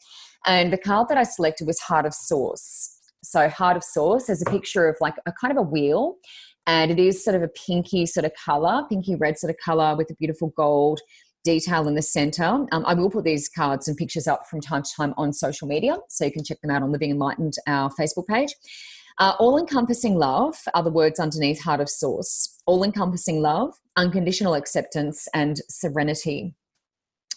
And 0.46 0.72
the 0.72 0.78
card 0.78 1.10
that 1.10 1.18
I 1.18 1.24
selected 1.24 1.68
was 1.68 1.80
Heart 1.80 2.06
of 2.06 2.14
Source. 2.14 3.00
So 3.24 3.50
Heart 3.50 3.78
of 3.78 3.84
Source 3.84 4.30
is 4.30 4.42
a 4.42 4.50
picture 4.50 4.88
of 4.88 4.96
like 5.02 5.16
a 5.26 5.34
kind 5.34 5.52
of 5.52 5.58
a 5.58 5.68
wheel 5.68 6.16
and 6.68 6.92
it 6.92 7.00
is 7.00 7.24
sort 7.24 7.36
of 7.36 7.44
a 7.44 7.48
pinky 7.48 8.06
sort 8.06 8.26
of 8.26 8.32
color, 8.34 8.84
pinky 8.90 9.16
red 9.16 9.38
sort 9.38 9.52
of 9.52 9.58
color 9.64 9.96
with 9.96 10.10
a 10.10 10.16
beautiful 10.16 10.54
gold 10.56 11.00
detail 11.44 11.88
in 11.88 11.96
the 11.96 12.02
center. 12.02 12.44
Um, 12.44 12.86
I 12.86 12.94
will 12.94 13.10
put 13.10 13.24
these 13.24 13.48
cards 13.48 13.88
and 13.88 13.96
pictures 13.96 14.28
up 14.28 14.48
from 14.50 14.62
time 14.62 14.82
to 14.82 14.90
time 14.96 15.14
on 15.16 15.32
social 15.32 15.68
media, 15.68 15.98
so 16.10 16.26
you 16.26 16.32
can 16.32 16.44
check 16.44 16.60
them 16.62 16.72
out 16.72 16.82
on 16.82 16.92
Living 16.92 17.12
Enlightened, 17.12 17.54
our 17.68 17.92
Facebook 17.92 18.28
page. 18.28 18.54
Uh, 19.18 19.34
all 19.40 19.58
encompassing 19.58 20.16
love 20.16 20.58
are 20.74 20.84
the 20.84 20.92
words 20.92 21.20
underneath 21.20 21.62
Heart 21.62 21.82
of 21.82 21.90
Source. 21.90 22.60
All 22.66 22.84
encompassing 22.84 23.42
love, 23.42 23.74
unconditional 23.96 24.56
acceptance, 24.56 25.28
and 25.34 25.62
serenity. 25.70 26.54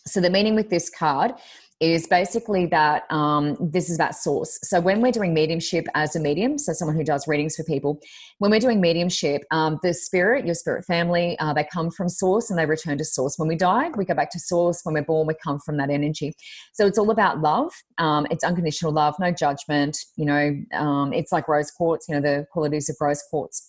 So, 0.07 0.21
the 0.21 0.31
meaning 0.31 0.55
with 0.55 0.71
this 0.71 0.91
card 0.91 1.33
is 1.81 2.09
basically 2.09 2.67
that 2.67 3.05
um, 3.11 3.57
this 3.61 3.89
is 3.89 3.97
about 3.97 4.15
source. 4.15 4.59
So 4.63 4.81
when 4.81 5.01
we're 5.01 5.13
doing 5.13 5.33
mediumship 5.33 5.87
as 5.95 6.17
a 6.17 6.21
medium, 6.21 6.59
so 6.59 6.73
someone 6.73 6.97
who 6.97 7.05
does 7.05 7.29
readings 7.29 7.55
for 7.55 7.63
people, 7.63 8.01
when 8.39 8.51
we're 8.51 8.59
doing 8.59 8.81
mediumship, 8.81 9.45
um, 9.53 9.79
the 9.83 9.95
spirit, 9.95 10.45
your 10.45 10.57
spirit 10.57 10.85
family, 10.85 11.39
uh, 11.39 11.53
they 11.53 11.65
come 11.73 11.91
from 11.91 12.09
source 12.09 12.51
and 12.51 12.59
they 12.59 12.67
return 12.67 12.99
to 12.99 13.05
source. 13.05 13.39
When 13.39 13.49
we 13.49 13.55
die, 13.55 13.91
we 13.97 14.05
go 14.05 14.15
back 14.15 14.31
to 14.33 14.41
source. 14.41 14.81
When 14.83 14.95
we're 14.95 15.05
born, 15.05 15.29
we 15.29 15.35
come 15.43 15.61
from 15.61 15.77
that 15.77 15.91
energy. 15.91 16.35
So 16.73 16.87
it's 16.87 16.99
all 16.99 17.11
about 17.11 17.41
love. 17.41 17.73
Um, 17.99 18.27
it's 18.31 18.43
unconditional 18.43 18.93
love, 18.93 19.15
no 19.21 19.31
judgment. 19.31 19.97
You 20.17 20.25
know, 20.25 20.57
um, 20.75 21.13
it's 21.13 21.31
like 21.31 21.47
rose 21.47 21.71
quartz. 21.71 22.09
You 22.09 22.17
know, 22.17 22.21
the 22.21 22.47
qualities 22.53 22.89
of 22.89 22.97
rose 23.01 23.23
quartz. 23.31 23.69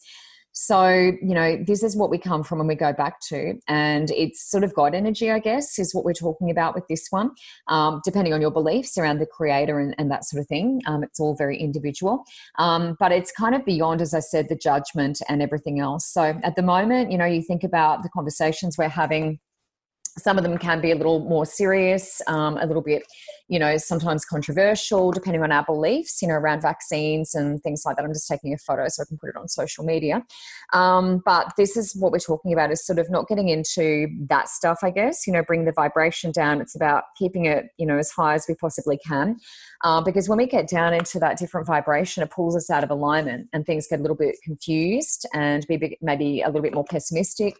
So, 0.61 0.89
you 0.89 1.33
know, 1.33 1.56
this 1.56 1.83
is 1.83 1.95
what 1.95 2.09
we 2.09 2.17
come 2.17 2.44
from 2.44 2.59
and 2.59 2.67
we 2.67 2.75
go 2.75 2.91
back 2.91 3.21
to. 3.29 3.57
And 3.69 4.11
it's 4.11 4.51
sort 4.51 4.65
of 4.65 4.73
God 4.73 4.94
energy, 4.94 5.31
I 5.31 5.39
guess, 5.39 5.79
is 5.79 5.95
what 5.95 6.03
we're 6.03 6.11
talking 6.11 6.51
about 6.51 6.75
with 6.75 6.85
this 6.89 7.07
one, 7.11 7.31
um, 7.69 8.01
depending 8.03 8.33
on 8.33 8.41
your 8.41 8.51
beliefs 8.51 8.97
around 8.97 9.19
the 9.19 9.25
creator 9.25 9.79
and, 9.79 9.95
and 9.97 10.11
that 10.11 10.25
sort 10.25 10.41
of 10.41 10.47
thing. 10.47 10.81
Um, 10.85 11.01
it's 11.01 11.17
all 11.17 11.33
very 11.33 11.57
individual. 11.57 12.25
Um, 12.57 12.97
but 13.00 13.13
it's 13.13 13.31
kind 13.31 13.56
of 13.56 13.63
beyond, 13.63 14.01
as 14.01 14.13
I 14.13 14.19
said, 14.19 14.50
the 14.50 14.56
judgment 14.57 15.21
and 15.29 15.41
everything 15.41 15.79
else. 15.79 16.06
So 16.06 16.38
at 16.44 16.57
the 16.57 16.61
moment, 16.61 17.09
you 17.09 17.17
know, 17.17 17.25
you 17.25 17.41
think 17.41 17.63
about 17.63 18.03
the 18.03 18.09
conversations 18.09 18.77
we're 18.77 18.89
having 18.89 19.39
some 20.19 20.38
of 20.38 20.44
them 20.44 20.57
can 20.57 20.81
be 20.81 20.92
a 20.92 20.95
little 20.95 21.19
more 21.19 21.45
serious, 21.45 22.21
um, 22.27 22.57
a 22.57 22.66
little 22.66 22.81
bit, 22.81 23.04
you 23.48 23.60
know, 23.60 23.77
sometimes 23.77 24.25
controversial, 24.25 25.12
depending 25.12 25.42
on 25.44 25.51
our 25.51 25.63
beliefs, 25.63 26.21
you 26.21 26.27
know, 26.27 26.36
around 26.36 26.62
vaccines 26.62 27.33
and 27.36 27.62
things 27.63 27.83
like 27.86 27.95
that. 27.95 28.06
I'm 28.06 28.13
just 28.13 28.27
taking 28.27 28.54
a 28.54 28.57
photo 28.57 28.88
so 28.88 29.04
I 29.04 29.06
can 29.06 29.18
put 29.18 29.30
it 29.30 29.36
on 29.36 29.48
social 29.48 29.83
media. 29.83 30.24
Um, 30.74 31.21
but 31.25 31.54
this 31.57 31.75
is 31.75 31.95
what 31.95 32.12
we're 32.12 32.19
talking 32.19 32.54
about 32.54 32.71
is 32.71 32.86
sort 32.86 33.00
of 33.00 33.10
not 33.10 33.27
getting 33.27 33.50
into 33.50 34.07
that 34.27 34.50
stuff, 34.50 34.80
I 34.83 34.92
guess, 34.92 35.25
you 35.25 35.33
know, 35.33 35.44
bring 35.44 35.66
the 35.66 35.71
vibration 35.71 36.31
down. 36.31 36.62
It's 36.62 36.75
about 36.75 37.06
keeping 37.18 37.45
it, 37.45 37.69
you 37.77 37.86
know, 37.86 37.98
as 37.98 38.12
high 38.12 38.36
as 38.36 38.45
we 38.48 38.56
possibly 38.56 38.98
can. 38.98 39.38
Uh, 39.83 40.01
because 40.01 40.27
when 40.27 40.38
we 40.38 40.45
get 40.45 40.68
down 40.68 40.94
into 40.94 41.19
that 41.19 41.38
different 41.38 41.66
vibration, 41.66 42.21
it 42.21 42.30
pulls 42.30 42.56
us 42.56 42.69
out 42.69 42.83
of 42.83 42.92
alignment 42.92 43.48
and 43.54 43.66
things 43.66 43.88
get 43.88 44.00
a 44.00 44.01
little 44.01 44.18
bit 44.18 44.36
confused 44.44 45.25
and 45.33 45.66
maybe, 45.69 45.98
maybe 46.01 46.42
a 46.42 46.48
little 46.48 46.62
bit 46.62 46.74
more 46.74 46.83
pessimistic 46.83 47.56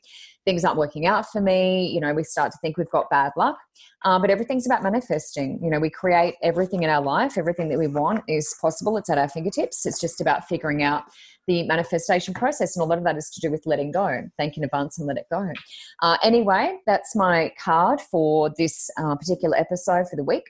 things 0.50 0.66
aren't 0.66 0.80
working 0.80 1.06
out 1.06 1.30
for 1.32 1.42
me. 1.42 1.86
You 1.94 2.00
know, 2.00 2.12
we 2.12 2.24
start 2.24 2.52
to 2.52 2.58
think 2.60 2.76
we've 2.76 2.90
got 2.90 3.08
bad 3.12 3.32
luck. 3.38 3.60
Um, 4.04 4.20
but 4.20 4.32
everything's 4.32 4.66
about 4.66 4.82
manifesting. 4.82 5.60
You 5.62 5.70
know, 5.70 5.80
we 5.80 5.92
create 5.92 6.34
everything 6.42 6.82
in 6.82 6.90
our 6.90 7.04
life. 7.04 7.38
Everything 7.38 7.70
that 7.70 7.78
we 7.78 7.86
want 7.86 8.24
is 8.28 8.56
possible. 8.60 8.98
It's 8.98 9.12
at 9.12 9.20
our 9.20 9.30
fingertips. 9.30 9.86
It's 9.86 10.02
just 10.02 10.20
about 10.20 10.48
figuring 10.48 10.82
out 10.82 11.04
the 11.46 11.68
manifestation 11.68 12.34
process. 12.34 12.76
And 12.76 12.82
a 12.82 12.88
lot 12.88 12.98
of 12.98 13.04
that 13.04 13.16
is 13.16 13.30
to 13.30 13.42
do 13.42 13.52
with 13.52 13.62
letting 13.68 13.92
go. 13.92 14.24
Thank 14.38 14.56
you 14.56 14.62
in 14.62 14.66
advance 14.66 14.98
and 14.98 15.08
let 15.08 15.18
it 15.18 15.28
go. 15.32 15.52
Uh, 16.02 16.18
anyway, 16.24 16.80
that's 16.88 17.16
my 17.16 17.52
card 17.64 18.02
for 18.02 18.52
this 18.58 18.90
uh, 18.98 19.16
particular 19.16 19.56
episode 19.56 20.10
for 20.10 20.16
the 20.16 20.24
week. 20.24 20.50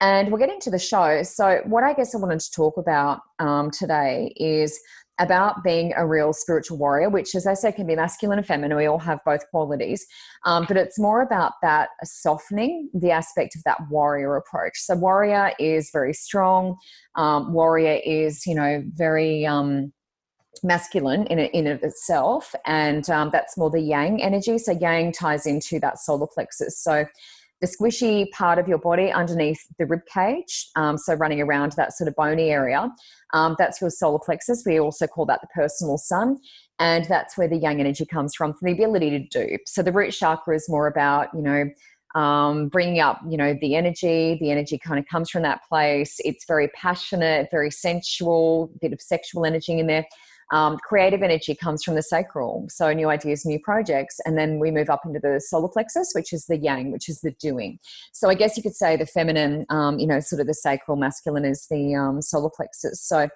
And 0.00 0.30
we're 0.30 0.38
getting 0.38 0.60
to 0.60 0.70
the 0.70 0.78
show. 0.78 1.24
So, 1.24 1.60
what 1.66 1.82
I 1.82 1.92
guess 1.92 2.14
I 2.14 2.18
wanted 2.18 2.40
to 2.40 2.50
talk 2.52 2.76
about 2.76 3.20
um, 3.40 3.70
today 3.70 4.32
is 4.36 4.80
about 5.20 5.62
being 5.62 5.92
a 5.96 6.06
real 6.06 6.32
spiritual 6.32 6.78
warrior, 6.78 7.08
which, 7.08 7.34
as 7.34 7.46
I 7.46 7.54
said, 7.54 7.76
can 7.76 7.86
be 7.86 7.94
masculine 7.94 8.38
and 8.38 8.46
feminine. 8.46 8.76
We 8.76 8.86
all 8.86 8.98
have 8.98 9.20
both 9.24 9.48
qualities, 9.50 10.04
um, 10.44 10.64
but 10.66 10.76
it's 10.76 10.98
more 10.98 11.20
about 11.22 11.52
that 11.62 11.90
softening 12.02 12.90
the 12.94 13.10
aspect 13.12 13.54
of 13.54 13.62
that 13.64 13.78
warrior 13.88 14.36
approach. 14.36 14.78
So, 14.78 14.96
warrior 14.96 15.52
is 15.58 15.90
very 15.92 16.14
strong. 16.14 16.76
Um, 17.14 17.52
warrior 17.52 18.00
is, 18.04 18.46
you 18.46 18.54
know, 18.54 18.82
very. 18.94 19.46
Um, 19.46 19.92
masculine 20.62 21.26
in 21.28 21.38
in 21.38 21.66
of 21.66 21.82
itself 21.82 22.54
and 22.66 23.08
um, 23.08 23.30
that's 23.32 23.56
more 23.56 23.70
the 23.70 23.80
yang 23.80 24.20
energy 24.20 24.58
so 24.58 24.72
yang 24.72 25.10
ties 25.10 25.46
into 25.46 25.78
that 25.80 25.98
solar 25.98 26.26
plexus 26.26 26.78
so 26.82 27.06
the 27.60 27.66
squishy 27.66 28.30
part 28.30 28.58
of 28.58 28.66
your 28.68 28.78
body 28.78 29.10
underneath 29.12 29.60
the 29.78 29.86
rib 29.86 30.00
cage, 30.12 30.68
um, 30.76 30.96
so 30.96 31.14
running 31.14 31.40
around 31.40 31.72
that 31.72 31.92
sort 31.92 32.08
of 32.08 32.14
bony 32.16 32.50
area, 32.50 32.90
um, 33.34 33.54
that's 33.58 33.80
your 33.80 33.90
solar 33.90 34.18
plexus. 34.18 34.62
We 34.64 34.80
also 34.80 35.06
call 35.06 35.26
that 35.26 35.40
the 35.40 35.48
personal 35.54 35.98
sun, 35.98 36.38
and 36.78 37.04
that's 37.04 37.36
where 37.36 37.48
the 37.48 37.58
yang 37.58 37.80
energy 37.80 38.06
comes 38.06 38.34
from, 38.34 38.54
the 38.62 38.72
ability 38.72 39.10
to 39.10 39.26
do. 39.28 39.58
So 39.66 39.82
the 39.82 39.92
root 39.92 40.12
chakra 40.12 40.56
is 40.56 40.68
more 40.68 40.86
about, 40.86 41.28
you 41.34 41.42
know, 41.42 41.64
um, 42.14 42.68
bringing 42.68 43.00
up, 43.00 43.20
you 43.28 43.36
know, 43.36 43.54
the 43.60 43.76
energy. 43.76 44.36
The 44.40 44.50
energy 44.50 44.78
kind 44.78 44.98
of 44.98 45.06
comes 45.06 45.30
from 45.30 45.42
that 45.42 45.60
place. 45.68 46.16
It's 46.24 46.44
very 46.44 46.68
passionate, 46.68 47.48
very 47.50 47.70
sensual, 47.70 48.72
bit 48.80 48.92
of 48.92 49.00
sexual 49.00 49.44
energy 49.44 49.78
in 49.78 49.86
there. 49.86 50.06
Um, 50.52 50.78
creative 50.78 51.22
energy 51.22 51.54
comes 51.54 51.84
from 51.84 51.94
the 51.94 52.02
sacral, 52.02 52.66
so 52.68 52.92
new 52.92 53.08
ideas, 53.08 53.44
new 53.46 53.60
projects, 53.60 54.18
and 54.24 54.36
then 54.36 54.58
we 54.58 54.70
move 54.70 54.90
up 54.90 55.02
into 55.04 55.20
the 55.20 55.40
solar 55.40 55.68
plexus, 55.68 56.10
which 56.14 56.32
is 56.32 56.46
the 56.46 56.56
yang, 56.56 56.90
which 56.90 57.08
is 57.08 57.20
the 57.20 57.30
doing. 57.40 57.78
So 58.12 58.28
I 58.28 58.34
guess 58.34 58.56
you 58.56 58.62
could 58.62 58.74
say 58.74 58.96
the 58.96 59.06
feminine, 59.06 59.64
um, 59.70 59.98
you 59.98 60.06
know, 60.06 60.20
sort 60.20 60.40
of 60.40 60.46
the 60.46 60.54
sacral, 60.54 60.96
masculine 60.96 61.44
is 61.44 61.66
the 61.70 61.94
um, 61.94 62.20
solar 62.20 62.50
plexus. 62.50 63.00
So 63.02 63.28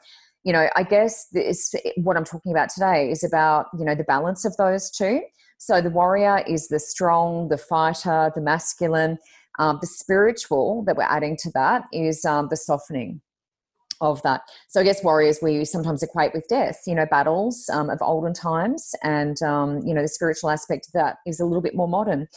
you 0.45 0.53
know, 0.53 0.69
I 0.77 0.83
guess 0.83 1.27
this, 1.33 1.75
what 1.97 2.19
I'm 2.19 2.25
talking 2.25 2.53
about 2.53 2.69
today 2.69 3.11
is 3.11 3.25
about 3.25 3.67
you 3.77 3.85
know 3.85 3.95
the 3.95 4.05
balance 4.05 4.45
of 4.45 4.57
those 4.57 4.91
two. 4.91 5.23
So 5.59 5.81
the 5.81 5.91
warrior 5.91 6.45
is 6.47 6.69
the 6.69 6.79
strong, 6.79 7.49
the 7.49 7.59
fighter, 7.59 8.31
the 8.35 8.43
masculine. 8.43 9.19
Um, 9.59 9.79
the 9.81 9.87
spiritual 9.87 10.83
that 10.85 10.97
we're 10.97 11.05
adding 11.05 11.37
to 11.39 11.51
that 11.55 11.85
is 11.93 12.25
um, 12.25 12.49
the 12.51 12.57
softening 12.57 13.21
of 14.05 14.23
that. 14.23 14.43
So 14.69 14.81
I 14.81 14.85
guess 14.85 15.03
warriors 15.03 15.39
we 15.43 15.65
sometimes 15.65 16.03
equate 16.03 16.35
with 16.35 16.47
death, 16.49 16.83
you 16.87 16.95
know, 16.95 17.07
battles 17.11 17.69
um, 17.73 17.91
of 17.91 17.99
olden 18.03 18.35
times, 18.35 18.95
and 19.03 19.41
um, 19.43 19.81
you 19.87 19.95
know 19.95 20.03
the 20.03 20.09
spiritual 20.09 20.51
aspect 20.51 20.87
of 20.87 20.93
that 20.93 21.17
is 21.27 21.41
a 21.41 21.45
little 21.45 21.63
bit 21.63 21.75
more 21.75 21.89
modern, 21.89 22.29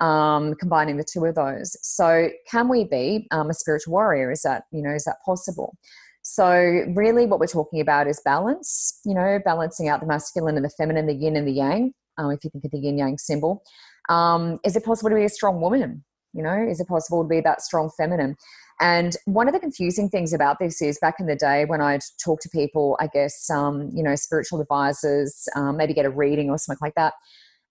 um, 0.00 0.54
combining 0.54 0.96
the 0.96 1.04
two 1.04 1.24
of 1.24 1.34
those. 1.34 1.76
So 1.82 2.30
can 2.50 2.68
we 2.68 2.84
be 2.84 3.26
um, 3.30 3.50
a 3.50 3.54
spiritual 3.54 3.92
warrior? 3.92 4.30
Is 4.30 4.42
that 4.42 4.64
you 4.72 4.82
know 4.82 4.94
is 4.94 5.04
that 5.04 5.16
possible? 5.24 5.76
So 6.22 6.48
really, 6.94 7.26
what 7.26 7.38
we're 7.38 7.46
talking 7.46 7.80
about 7.80 8.08
is 8.08 8.20
balance. 8.24 9.00
You 9.04 9.14
know, 9.14 9.38
balancing 9.44 9.88
out 9.88 10.00
the 10.00 10.06
masculine 10.06 10.56
and 10.56 10.64
the 10.64 10.70
feminine, 10.70 11.06
the 11.06 11.14
yin 11.14 11.36
and 11.36 11.46
the 11.46 11.52
yang. 11.52 11.92
Um, 12.18 12.30
if 12.30 12.42
you 12.44 12.50
think 12.50 12.64
of 12.64 12.70
the 12.70 12.78
yin 12.78 12.98
yang 12.98 13.18
symbol, 13.18 13.62
um, 14.08 14.58
is 14.64 14.74
it 14.74 14.84
possible 14.84 15.10
to 15.10 15.16
be 15.16 15.24
a 15.24 15.28
strong 15.28 15.60
woman? 15.60 16.04
You 16.32 16.42
know, 16.42 16.66
is 16.68 16.80
it 16.80 16.88
possible 16.88 17.22
to 17.22 17.28
be 17.28 17.40
that 17.40 17.62
strong 17.62 17.90
feminine? 17.96 18.36
And 18.80 19.16
one 19.24 19.48
of 19.48 19.54
the 19.54 19.60
confusing 19.60 20.10
things 20.10 20.32
about 20.32 20.58
this 20.58 20.82
is 20.82 20.98
back 20.98 21.14
in 21.18 21.26
the 21.26 21.36
day 21.36 21.64
when 21.64 21.80
I'd 21.80 22.02
talk 22.22 22.40
to 22.40 22.48
people, 22.50 22.96
I 23.00 23.06
guess, 23.06 23.48
um, 23.48 23.90
you 23.94 24.02
know, 24.02 24.14
spiritual 24.16 24.60
advisors, 24.60 25.48
um, 25.56 25.76
maybe 25.78 25.94
get 25.94 26.04
a 26.04 26.10
reading 26.10 26.50
or 26.50 26.58
something 26.58 26.84
like 26.84 26.94
that. 26.96 27.14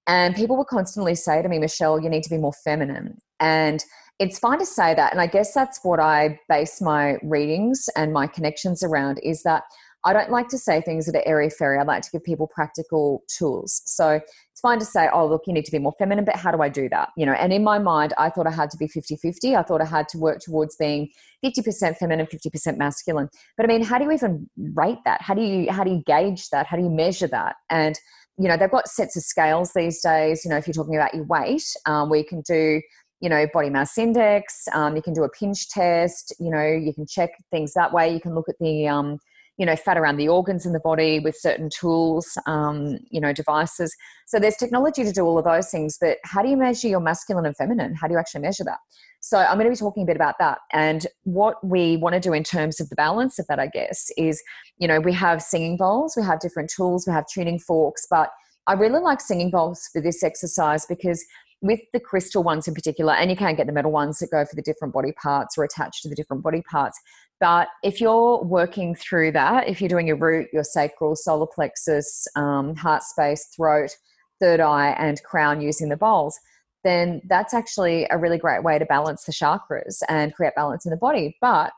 And 0.07 0.35
people 0.35 0.57
would 0.57 0.67
constantly 0.67 1.15
say 1.15 1.41
to 1.41 1.49
me, 1.49 1.59
Michelle, 1.59 1.99
you 1.99 2.09
need 2.09 2.23
to 2.23 2.29
be 2.29 2.37
more 2.37 2.53
feminine. 2.63 3.17
And 3.39 3.83
it's 4.19 4.39
fine 4.39 4.59
to 4.59 4.65
say 4.65 4.93
that. 4.93 5.11
And 5.11 5.21
I 5.21 5.27
guess 5.27 5.53
that's 5.53 5.79
what 5.83 5.99
I 5.99 6.39
base 6.47 6.81
my 6.81 7.17
readings 7.21 7.89
and 7.95 8.13
my 8.13 8.27
connections 8.27 8.81
around 8.81 9.19
is 9.23 9.43
that 9.43 9.63
I 10.05 10.13
don't 10.13 10.29
like 10.29 10.47
to 10.49 10.57
say 10.59 10.81
things 10.81 11.07
that 11.07 11.15
are 11.15 11.27
airy 11.27 11.49
fairy. 11.49 11.79
I 11.79 11.83
like 11.83 12.03
to 12.03 12.11
give 12.11 12.23
people 12.23 12.47
practical 12.47 13.23
tools. 13.27 13.81
So 13.85 14.21
it's 14.51 14.61
fine 14.61 14.77
to 14.77 14.85
say, 14.85 15.09
oh, 15.11 15.25
look, 15.27 15.41
you 15.47 15.53
need 15.53 15.65
to 15.65 15.71
be 15.71 15.79
more 15.79 15.93
feminine, 15.97 16.25
but 16.25 16.35
how 16.35 16.51
do 16.51 16.61
I 16.61 16.69
do 16.69 16.87
that? 16.89 17.09
You 17.17 17.25
know, 17.25 17.33
and 17.33 17.51
in 17.51 17.63
my 17.63 17.79
mind, 17.79 18.13
I 18.19 18.29
thought 18.29 18.45
I 18.45 18.51
had 18.51 18.69
to 18.71 18.77
be 18.77 18.87
50 18.87 19.15
50. 19.15 19.55
I 19.55 19.63
thought 19.63 19.81
I 19.81 19.85
had 19.85 20.07
to 20.09 20.19
work 20.19 20.39
towards 20.39 20.75
being 20.75 21.09
50% 21.43 21.97
feminine, 21.97 22.27
50% 22.27 22.77
masculine. 22.77 23.29
But 23.57 23.65
I 23.65 23.67
mean, 23.67 23.83
how 23.83 23.97
do 23.97 24.05
you 24.05 24.11
even 24.11 24.47
rate 24.75 24.99
that? 25.05 25.23
How 25.23 25.33
do 25.33 25.41
you, 25.41 25.71
how 25.71 25.83
do 25.83 25.89
you 25.89 26.03
gauge 26.05 26.49
that? 26.49 26.67
How 26.67 26.77
do 26.77 26.83
you 26.83 26.89
measure 26.89 27.27
that? 27.27 27.55
And, 27.71 27.99
you 28.37 28.47
know, 28.47 28.57
they've 28.57 28.69
got 28.69 28.87
sets 28.87 29.17
of 29.17 29.23
scales 29.23 29.71
these 29.75 30.01
days. 30.01 30.45
You 30.45 30.51
know, 30.51 30.57
if 30.57 30.67
you're 30.67 30.75
talking 30.75 30.95
about 30.95 31.15
your 31.15 31.25
weight, 31.25 31.65
um, 31.87 32.09
we 32.11 32.23
can 32.23 32.41
do 32.41 32.81
you 33.21 33.29
know 33.29 33.47
body 33.53 33.69
mass 33.69 33.97
index 33.97 34.67
um, 34.73 34.97
you 34.97 35.01
can 35.01 35.13
do 35.13 35.23
a 35.23 35.29
pinch 35.29 35.69
test 35.69 36.35
you 36.37 36.51
know 36.51 36.65
you 36.65 36.93
can 36.93 37.07
check 37.07 37.29
things 37.49 37.73
that 37.73 37.93
way 37.93 38.13
you 38.13 38.19
can 38.19 38.35
look 38.35 38.49
at 38.49 38.55
the 38.59 38.89
um, 38.89 39.17
you 39.57 39.65
know 39.65 39.75
fat 39.75 39.97
around 39.97 40.17
the 40.17 40.27
organs 40.27 40.65
in 40.65 40.73
the 40.73 40.79
body 40.79 41.19
with 41.19 41.35
certain 41.37 41.69
tools 41.69 42.37
um, 42.45 42.97
you 43.09 43.21
know 43.21 43.33
devices. 43.33 43.95
So 44.25 44.39
there's 44.39 44.57
technology 44.57 45.03
to 45.03 45.11
do 45.11 45.21
all 45.21 45.37
of 45.37 45.45
those 45.45 45.69
things 45.69 45.97
but 45.99 46.17
how 46.23 46.41
do 46.41 46.49
you 46.49 46.57
measure 46.57 46.87
your 46.87 46.99
masculine 46.99 47.45
and 47.45 47.55
feminine? 47.55 47.95
How 47.95 48.07
do 48.07 48.13
you 48.13 48.19
actually 48.19 48.41
measure 48.41 48.63
that? 48.65 48.79
So 49.21 49.39
i'm 49.39 49.57
going 49.57 49.65
to 49.65 49.71
be 49.71 49.75
talking 49.75 50.03
a 50.03 50.05
bit 50.05 50.15
about 50.15 50.35
that. 50.39 50.59
And 50.71 51.07
what 51.23 51.55
we 51.65 51.97
want 51.97 52.13
to 52.13 52.19
do 52.19 52.33
in 52.33 52.43
terms 52.43 52.79
of 52.79 52.89
the 52.89 52.95
balance 52.95 53.39
of 53.39 53.47
that 53.47 53.59
i 53.59 53.67
guess 53.67 54.11
is 54.17 54.41
you 54.77 54.87
know 54.87 54.99
we 54.99 55.13
have 55.13 55.41
singing 55.41 55.77
bowls 55.77 56.15
we 56.15 56.23
have 56.23 56.39
different 56.39 56.69
tools 56.69 57.05
we 57.07 57.13
have 57.13 57.25
tuning 57.33 57.59
forks 57.59 58.05
but 58.09 58.29
i 58.67 58.73
really 58.73 58.99
like 58.99 59.21
singing 59.21 59.49
bowls 59.49 59.89
for 59.91 60.01
this 60.01 60.23
exercise 60.23 60.85
because 60.85 61.25
with 61.61 61.79
the 61.93 61.99
crystal 61.99 62.43
ones 62.43 62.67
in 62.67 62.73
particular, 62.73 63.13
and 63.13 63.31
you 63.31 63.35
can 63.35 63.55
get 63.55 63.65
the 63.65 63.73
metal 63.73 63.91
ones 63.91 64.19
that 64.19 64.29
go 64.29 64.45
for 64.45 64.55
the 64.55 64.61
different 64.61 64.93
body 64.93 65.11
parts 65.13 65.57
or 65.57 65.63
attached 65.63 66.03
to 66.03 66.09
the 66.09 66.15
different 66.15 66.43
body 66.43 66.61
parts. 66.61 66.99
But 67.45 67.67
if 67.83 68.01
you're 68.01 68.43
working 68.43 68.95
through 68.95 69.33
that, 69.33 69.69
if 69.69 69.79
you're 69.79 69.87
doing 69.87 70.07
your 70.07 70.15
root, 70.17 70.47
your 70.51 70.63
sacral, 70.63 71.15
solar 71.15 71.45
plexus, 71.45 72.27
um, 72.35 72.75
heart 72.75 73.03
space, 73.03 73.45
throat, 73.55 73.91
third 74.39 74.59
eye, 74.59 74.95
and 74.97 75.21
crown 75.21 75.61
using 75.61 75.89
the 75.89 75.95
bowls, 75.95 76.39
then 76.83 77.21
that's 77.29 77.53
actually 77.53 78.07
a 78.09 78.17
really 78.17 78.39
great 78.39 78.63
way 78.63 78.79
to 78.79 78.85
balance 78.85 79.25
the 79.25 79.31
chakras 79.31 80.01
and 80.09 80.33
create 80.33 80.55
balance 80.55 80.87
in 80.87 80.89
the 80.89 80.97
body. 80.97 81.37
But 81.39 81.71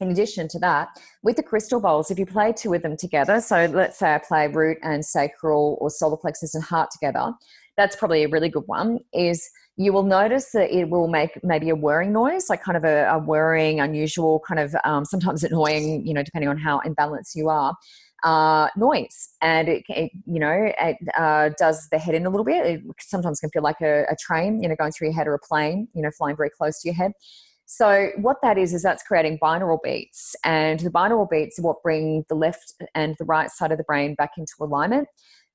in 0.00 0.10
addition 0.10 0.48
to 0.48 0.58
that, 0.60 0.88
with 1.22 1.36
the 1.36 1.42
crystal 1.42 1.82
bowls, 1.82 2.10
if 2.10 2.18
you 2.18 2.24
play 2.24 2.54
two 2.54 2.72
of 2.72 2.80
them 2.80 2.96
together, 2.96 3.42
so 3.42 3.66
let's 3.66 3.98
say 3.98 4.14
I 4.14 4.18
play 4.26 4.48
root 4.48 4.78
and 4.82 5.04
sacral 5.04 5.76
or 5.82 5.90
solar 5.90 6.16
plexus 6.16 6.54
and 6.54 6.64
heart 6.64 6.88
together, 6.92 7.34
that's 7.76 7.94
probably 7.94 8.24
a 8.24 8.28
really 8.28 8.48
good 8.48 8.64
one 8.64 9.00
is 9.12 9.50
you 9.78 9.92
will 9.92 10.02
notice 10.02 10.50
that 10.50 10.70
it 10.76 10.90
will 10.90 11.06
make 11.06 11.42
maybe 11.42 11.70
a 11.70 11.74
whirring 11.74 12.12
noise 12.12 12.50
like 12.50 12.62
kind 12.62 12.76
of 12.76 12.84
a, 12.84 13.08
a 13.10 13.18
whirring 13.18 13.80
unusual 13.80 14.42
kind 14.46 14.60
of 14.60 14.74
um, 14.84 15.04
sometimes 15.04 15.44
annoying 15.48 16.06
you 16.06 16.12
know 16.12 16.22
depending 16.22 16.48
on 16.48 16.58
how 16.58 16.80
imbalanced 16.80 17.34
you 17.34 17.48
are 17.48 17.74
uh, 18.24 18.68
noise. 18.76 19.30
And 19.40 19.68
it, 19.68 19.84
it, 19.88 20.10
you 20.26 20.40
know 20.40 20.72
it 20.78 20.96
uh, 21.16 21.50
does 21.58 21.88
the 21.90 21.98
head 21.98 22.14
in 22.14 22.26
a 22.26 22.30
little 22.30 22.44
bit. 22.44 22.66
It 22.66 22.82
sometimes 23.00 23.40
can 23.40 23.50
feel 23.50 23.62
like 23.62 23.80
a, 23.80 24.04
a 24.04 24.16
train 24.18 24.62
you 24.62 24.68
know 24.68 24.76
going 24.76 24.92
through 24.92 25.08
your 25.08 25.14
head 25.14 25.26
or 25.26 25.34
a 25.34 25.38
plane 25.38 25.88
you 25.94 26.02
know 26.02 26.10
flying 26.16 26.36
very 26.36 26.50
close 26.50 26.80
to 26.82 26.88
your 26.88 26.94
head. 26.94 27.12
So 27.70 28.08
what 28.16 28.38
that 28.42 28.56
is 28.56 28.72
is 28.72 28.82
that's 28.82 29.02
creating 29.02 29.38
binaural 29.40 29.78
beats, 29.82 30.34
and 30.42 30.80
the 30.80 30.90
binaural 30.90 31.28
beats 31.28 31.58
are 31.58 31.62
what 31.62 31.82
bring 31.82 32.24
the 32.28 32.34
left 32.34 32.74
and 32.94 33.14
the 33.18 33.26
right 33.26 33.50
side 33.50 33.72
of 33.72 33.78
the 33.78 33.84
brain 33.84 34.14
back 34.14 34.32
into 34.38 34.54
alignment. 34.60 35.08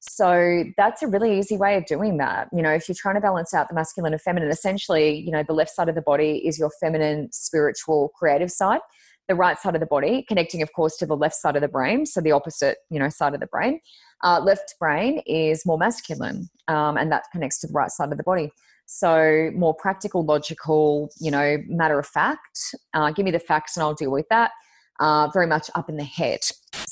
So 0.10 0.66
that's 0.76 1.02
a 1.02 1.08
really 1.08 1.40
easy 1.40 1.56
way 1.56 1.78
of 1.78 1.86
doing 1.86 2.18
that. 2.18 2.50
You 2.52 2.62
know, 2.62 2.72
if 2.72 2.90
you're 2.90 2.96
trying 2.96 3.16
to 3.16 3.22
balance 3.22 3.54
out 3.54 3.70
the 3.70 3.76
masculine 3.76 4.12
and 4.12 4.22
feminine, 4.22 4.50
essentially, 4.50 5.18
you 5.18 5.32
know, 5.32 5.44
the 5.44 5.54
left 5.54 5.72
side 5.72 5.88
of 5.88 5.96
the 5.96 6.02
body 6.02 6.46
is 6.46 6.60
your 6.60 6.70
feminine, 6.82 7.32
spiritual, 7.32 8.10
creative 8.16 8.52
side. 8.52 8.82
The 9.30 9.36
right 9.36 9.58
side 9.58 9.76
of 9.76 9.80
the 9.80 9.88
body, 9.88 10.26
connecting, 10.28 10.62
of 10.62 10.74
course, 10.74 10.98
to 10.98 11.06
the 11.06 11.16
left 11.16 11.36
side 11.36 11.56
of 11.56 11.62
the 11.62 11.70
brain, 11.70 12.06
so 12.06 12.20
the 12.20 12.34
opposite, 12.34 12.80
you 12.90 13.00
know, 13.00 13.08
side 13.08 13.34
of 13.34 13.40
the 13.40 13.48
brain. 13.48 13.80
Uh, 14.22 14.42
left 14.42 14.76
brain 14.78 15.22
is 15.26 15.66
more 15.66 15.78
masculine, 15.78 16.50
um, 16.68 16.98
and 16.98 17.10
that 17.10 17.24
connects 17.32 17.62
to 17.62 17.68
the 17.68 17.74
right 17.74 17.90
side 17.90 18.12
of 18.12 18.18
the 18.18 18.24
body. 18.24 18.52
So 18.86 19.50
more 19.56 19.74
practical, 19.74 20.26
logical, 20.26 21.10
you 21.22 21.32
know, 21.32 21.58
matter 21.70 21.98
of 21.98 22.06
fact. 22.06 22.76
Uh, 22.94 23.12
give 23.12 23.24
me 23.24 23.32
the 23.32 23.40
facts, 23.40 23.78
and 23.78 23.84
I'll 23.84 23.94
deal 23.94 24.12
with 24.12 24.28
that. 24.30 24.52
Uh, 25.00 25.28
very 25.34 25.48
much 25.48 25.72
up 25.76 25.90
in 25.90 25.98
the 25.98 26.04
head 26.04 26.40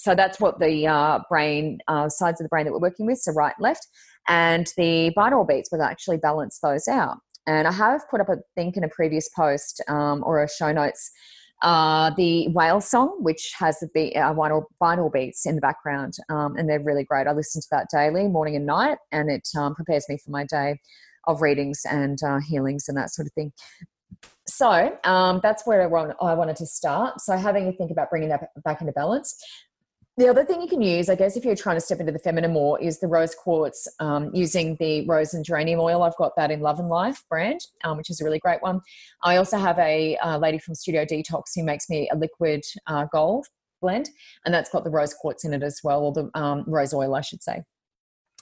so 0.01 0.15
that's 0.15 0.39
what 0.39 0.59
the 0.59 0.87
uh, 0.87 1.19
brain 1.29 1.79
uh, 1.87 2.09
sides 2.09 2.41
of 2.41 2.45
the 2.45 2.49
brain 2.49 2.65
that 2.65 2.71
we're 2.71 2.79
working 2.79 3.05
with, 3.05 3.19
so 3.19 3.31
right, 3.33 3.53
and 3.55 3.63
left, 3.63 3.87
and 4.27 4.67
the 4.75 5.13
binaural 5.15 5.47
beats 5.47 5.69
will 5.71 5.83
actually 5.83 6.17
balance 6.17 6.59
those 6.59 6.87
out. 6.87 7.17
And 7.45 7.67
I 7.67 7.71
have 7.71 8.01
put 8.09 8.19
up 8.19 8.29
a 8.29 8.37
think 8.55 8.77
in 8.77 8.83
a 8.83 8.89
previous 8.89 9.29
post 9.29 9.79
um, 9.87 10.23
or 10.25 10.43
a 10.43 10.49
show 10.49 10.71
notes 10.71 11.11
uh, 11.61 12.09
the 12.17 12.47
whale 12.47 12.81
song, 12.81 13.17
which 13.19 13.53
has 13.59 13.77
the 13.79 13.87
beat, 13.93 14.15
uh, 14.15 14.33
binaural, 14.33 14.63
binaural 14.81 15.13
beats 15.13 15.45
in 15.45 15.53
the 15.53 15.61
background, 15.61 16.15
um, 16.29 16.55
and 16.57 16.67
they're 16.67 16.83
really 16.83 17.03
great. 17.03 17.27
I 17.27 17.33
listen 17.33 17.61
to 17.61 17.67
that 17.69 17.87
daily, 17.91 18.27
morning 18.27 18.55
and 18.55 18.65
night, 18.65 18.97
and 19.11 19.29
it 19.29 19.47
um, 19.55 19.75
prepares 19.75 20.05
me 20.09 20.17
for 20.17 20.31
my 20.31 20.45
day 20.45 20.79
of 21.27 21.43
readings 21.43 21.81
and 21.87 22.17
uh, 22.23 22.39
healings 22.39 22.85
and 22.87 22.97
that 22.97 23.13
sort 23.13 23.27
of 23.27 23.33
thing. 23.33 23.53
So 24.47 24.97
um, 25.03 25.39
that's 25.41 25.65
where 25.65 25.81
I, 25.81 25.87
want, 25.87 26.13
I 26.21 26.33
wanted 26.33 26.55
to 26.57 26.65
start. 26.65 27.21
So 27.21 27.37
having 27.37 27.67
a 27.67 27.71
think 27.71 27.91
about 27.91 28.09
bringing 28.09 28.29
that 28.29 28.49
back 28.63 28.81
into 28.81 28.93
balance. 28.93 29.41
The 30.17 30.27
other 30.27 30.43
thing 30.43 30.61
you 30.61 30.67
can 30.67 30.81
use, 30.81 31.09
I 31.09 31.15
guess, 31.15 31.37
if 31.37 31.45
you're 31.45 31.55
trying 31.55 31.77
to 31.77 31.81
step 31.81 31.99
into 31.99 32.11
the 32.11 32.19
feminine 32.19 32.51
more, 32.51 32.79
is 32.81 32.99
the 32.99 33.07
rose 33.07 33.33
quartz 33.33 33.87
um, 33.99 34.29
using 34.33 34.75
the 34.79 35.07
rose 35.07 35.33
and 35.33 35.43
geranium 35.43 35.79
oil. 35.79 36.03
I've 36.03 36.17
got 36.17 36.35
that 36.35 36.51
in 36.51 36.59
Love 36.59 36.79
and 36.79 36.89
Life 36.89 37.23
brand, 37.29 37.61
um, 37.85 37.97
which 37.97 38.09
is 38.09 38.19
a 38.19 38.25
really 38.25 38.39
great 38.39 38.61
one. 38.61 38.81
I 39.23 39.37
also 39.37 39.57
have 39.57 39.79
a 39.79 40.17
uh, 40.17 40.37
lady 40.37 40.59
from 40.59 40.75
Studio 40.75 41.05
Detox 41.05 41.43
who 41.55 41.63
makes 41.63 41.89
me 41.89 42.09
a 42.11 42.17
liquid 42.17 42.61
uh, 42.87 43.05
gold 43.11 43.47
blend, 43.81 44.09
and 44.45 44.53
that's 44.53 44.69
got 44.69 44.83
the 44.83 44.89
rose 44.89 45.13
quartz 45.13 45.45
in 45.45 45.53
it 45.53 45.63
as 45.63 45.79
well, 45.81 46.01
or 46.01 46.11
the 46.11 46.29
um, 46.35 46.65
rose 46.67 46.93
oil, 46.93 47.15
I 47.15 47.21
should 47.21 47.41
say. 47.41 47.63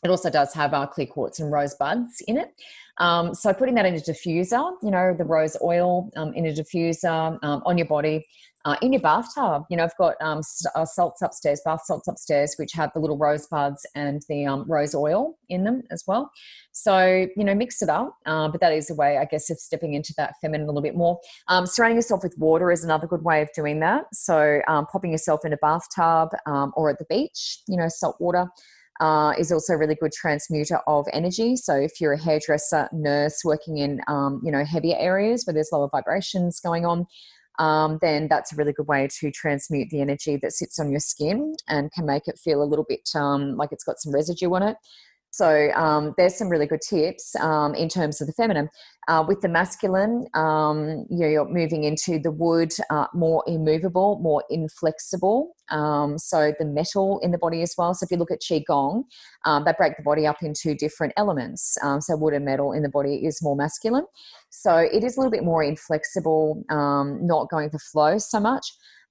It 0.03 0.09
also 0.09 0.29
does 0.29 0.53
have 0.53 0.73
our 0.73 0.83
uh, 0.83 0.88
clear 0.88 1.07
quartz 1.07 1.39
and 1.39 1.51
rose 1.51 1.75
buds 1.75 2.21
in 2.27 2.38
it. 2.38 2.53
Um, 2.99 3.33
so 3.33 3.53
putting 3.53 3.75
that 3.75 3.85
in 3.85 3.95
a 3.95 3.99
diffuser, 3.99 4.73
you 4.83 4.91
know, 4.91 5.13
the 5.17 5.23
rose 5.23 5.57
oil 5.61 6.11
um, 6.15 6.33
in 6.33 6.45
a 6.45 6.51
diffuser 6.51 7.41
um, 7.43 7.61
on 7.65 7.77
your 7.77 7.87
body, 7.87 8.25
uh, 8.65 8.75
in 8.81 8.91
your 8.91 9.01
bathtub. 9.01 9.63
You 9.69 9.77
know, 9.77 9.85
I've 9.85 9.97
got 9.97 10.15
um, 10.21 10.41
uh, 10.75 10.85
salts 10.85 11.21
upstairs, 11.21 11.61
bath 11.63 11.81
salts 11.85 12.07
upstairs, 12.07 12.55
which 12.57 12.73
have 12.73 12.91
the 12.93 12.99
little 12.99 13.17
rose 13.17 13.47
buds 13.47 13.85
and 13.95 14.21
the 14.27 14.45
um, 14.45 14.65
rose 14.67 14.93
oil 14.93 15.37
in 15.47 15.63
them 15.63 15.81
as 15.91 16.03
well. 16.05 16.29
So, 16.71 17.27
you 17.35 17.43
know, 17.43 17.55
mix 17.55 17.81
it 17.81 17.89
up. 17.89 18.17
Uh, 18.25 18.49
but 18.49 18.59
that 18.61 18.73
is 18.73 18.89
a 18.89 18.95
way, 18.95 19.17
I 19.17 19.25
guess, 19.25 19.49
of 19.49 19.59
stepping 19.59 19.93
into 19.93 20.13
that 20.17 20.35
feminine 20.41 20.65
a 20.65 20.67
little 20.67 20.81
bit 20.81 20.95
more. 20.95 21.19
Surrounding 21.65 21.97
yourself 21.97 22.21
with 22.23 22.35
water 22.37 22.71
is 22.71 22.83
another 22.83 23.07
good 23.07 23.23
way 23.23 23.41
of 23.41 23.49
doing 23.55 23.79
that. 23.79 24.05
So, 24.13 24.61
popping 24.91 25.11
yourself 25.11 25.45
in 25.45 25.53
a 25.53 25.57
bathtub 25.57 26.29
or 26.75 26.89
at 26.89 26.99
the 26.99 27.05
beach, 27.09 27.59
you 27.67 27.77
know, 27.77 27.87
salt 27.87 28.17
water. 28.19 28.49
Uh, 28.99 29.33
is 29.39 29.49
also 29.49 29.73
a 29.73 29.77
really 29.77 29.95
good 29.95 30.11
transmuter 30.11 30.81
of 30.85 31.07
energy. 31.13 31.55
So 31.55 31.73
if 31.73 32.01
you're 32.01 32.13
a 32.13 32.21
hairdresser, 32.21 32.89
nurse 32.91 33.41
working 33.45 33.77
in 33.77 34.01
um, 34.09 34.41
you 34.43 34.51
know 34.51 34.65
heavier 34.65 34.97
areas 34.99 35.45
where 35.45 35.53
there's 35.53 35.69
lower 35.71 35.87
vibrations 35.89 36.59
going 36.59 36.85
on, 36.85 37.05
um, 37.59 37.99
then 38.01 38.27
that's 38.29 38.53
a 38.53 38.55
really 38.55 38.73
good 38.73 38.87
way 38.87 39.07
to 39.19 39.31
transmute 39.31 39.89
the 39.89 40.01
energy 40.01 40.37
that 40.41 40.53
sits 40.53 40.79
on 40.79 40.89
your 40.89 41.01
skin 41.01 41.55
and 41.67 41.91
can 41.91 42.05
make 42.05 42.27
it 42.27 42.39
feel 42.39 42.63
a 42.63 42.65
little 42.65 42.85
bit 42.87 43.07
um, 43.15 43.55
like 43.57 43.71
it's 43.71 43.83
got 43.83 43.99
some 43.99 44.13
residue 44.13 44.53
on 44.53 44.63
it. 44.63 44.77
So 45.31 45.71
um, 45.75 46.13
there's 46.17 46.36
some 46.36 46.50
really 46.50 46.65
good 46.65 46.81
tips 46.81 47.36
um, 47.36 47.75
in 47.75 47.88
terms 47.88 48.19
of 48.19 48.27
the 48.27 48.33
feminine. 48.33 48.69
Uh, 49.07 49.24
with 49.27 49.41
the 49.41 49.48
masculine, 49.48 50.27
um, 50.33 51.05
you 51.09 51.27
you're 51.27 51.48
moving 51.48 51.83
into 51.83 52.19
the 52.19 52.31
wood, 52.31 52.71
uh, 52.89 53.07
more 53.13 53.43
immovable, 53.48 54.19
more 54.21 54.43
inflexible. 54.50 55.55
Um, 55.69 56.17
so 56.17 56.53
the 56.59 56.65
metal 56.65 57.19
in 57.24 57.31
the 57.31 57.38
body 57.38 57.62
as 57.62 57.74
well. 57.77 57.93
So 57.93 58.03
if 58.03 58.12
you 58.12 58.17
look 58.17 58.31
at 58.31 58.41
qigong, 58.41 59.03
um, 59.45 59.63
they 59.65 59.74
break 59.77 59.98
the 59.98 60.03
body 60.03 60.27
up 60.27 60.41
into 60.41 60.75
different 60.75 61.13
elements. 61.17 61.77
Um, 61.83 62.01
so 62.01 62.15
wood 62.17 62.33
and 62.33 62.45
metal 62.45 62.71
in 62.71 62.83
the 62.83 62.89
body 62.89 63.25
is 63.25 63.41
more 63.41 63.55
masculine. 63.55 64.05
So 64.50 64.77
it 64.77 65.03
is 65.03 65.15
a 65.15 65.19
little 65.19 65.31
bit 65.31 65.43
more 65.43 65.63
inflexible, 65.63 66.63
not 66.69 67.50
going 67.50 67.69
to 67.71 67.79
flow 67.79 68.17
so 68.17 68.39
much. 68.39 68.65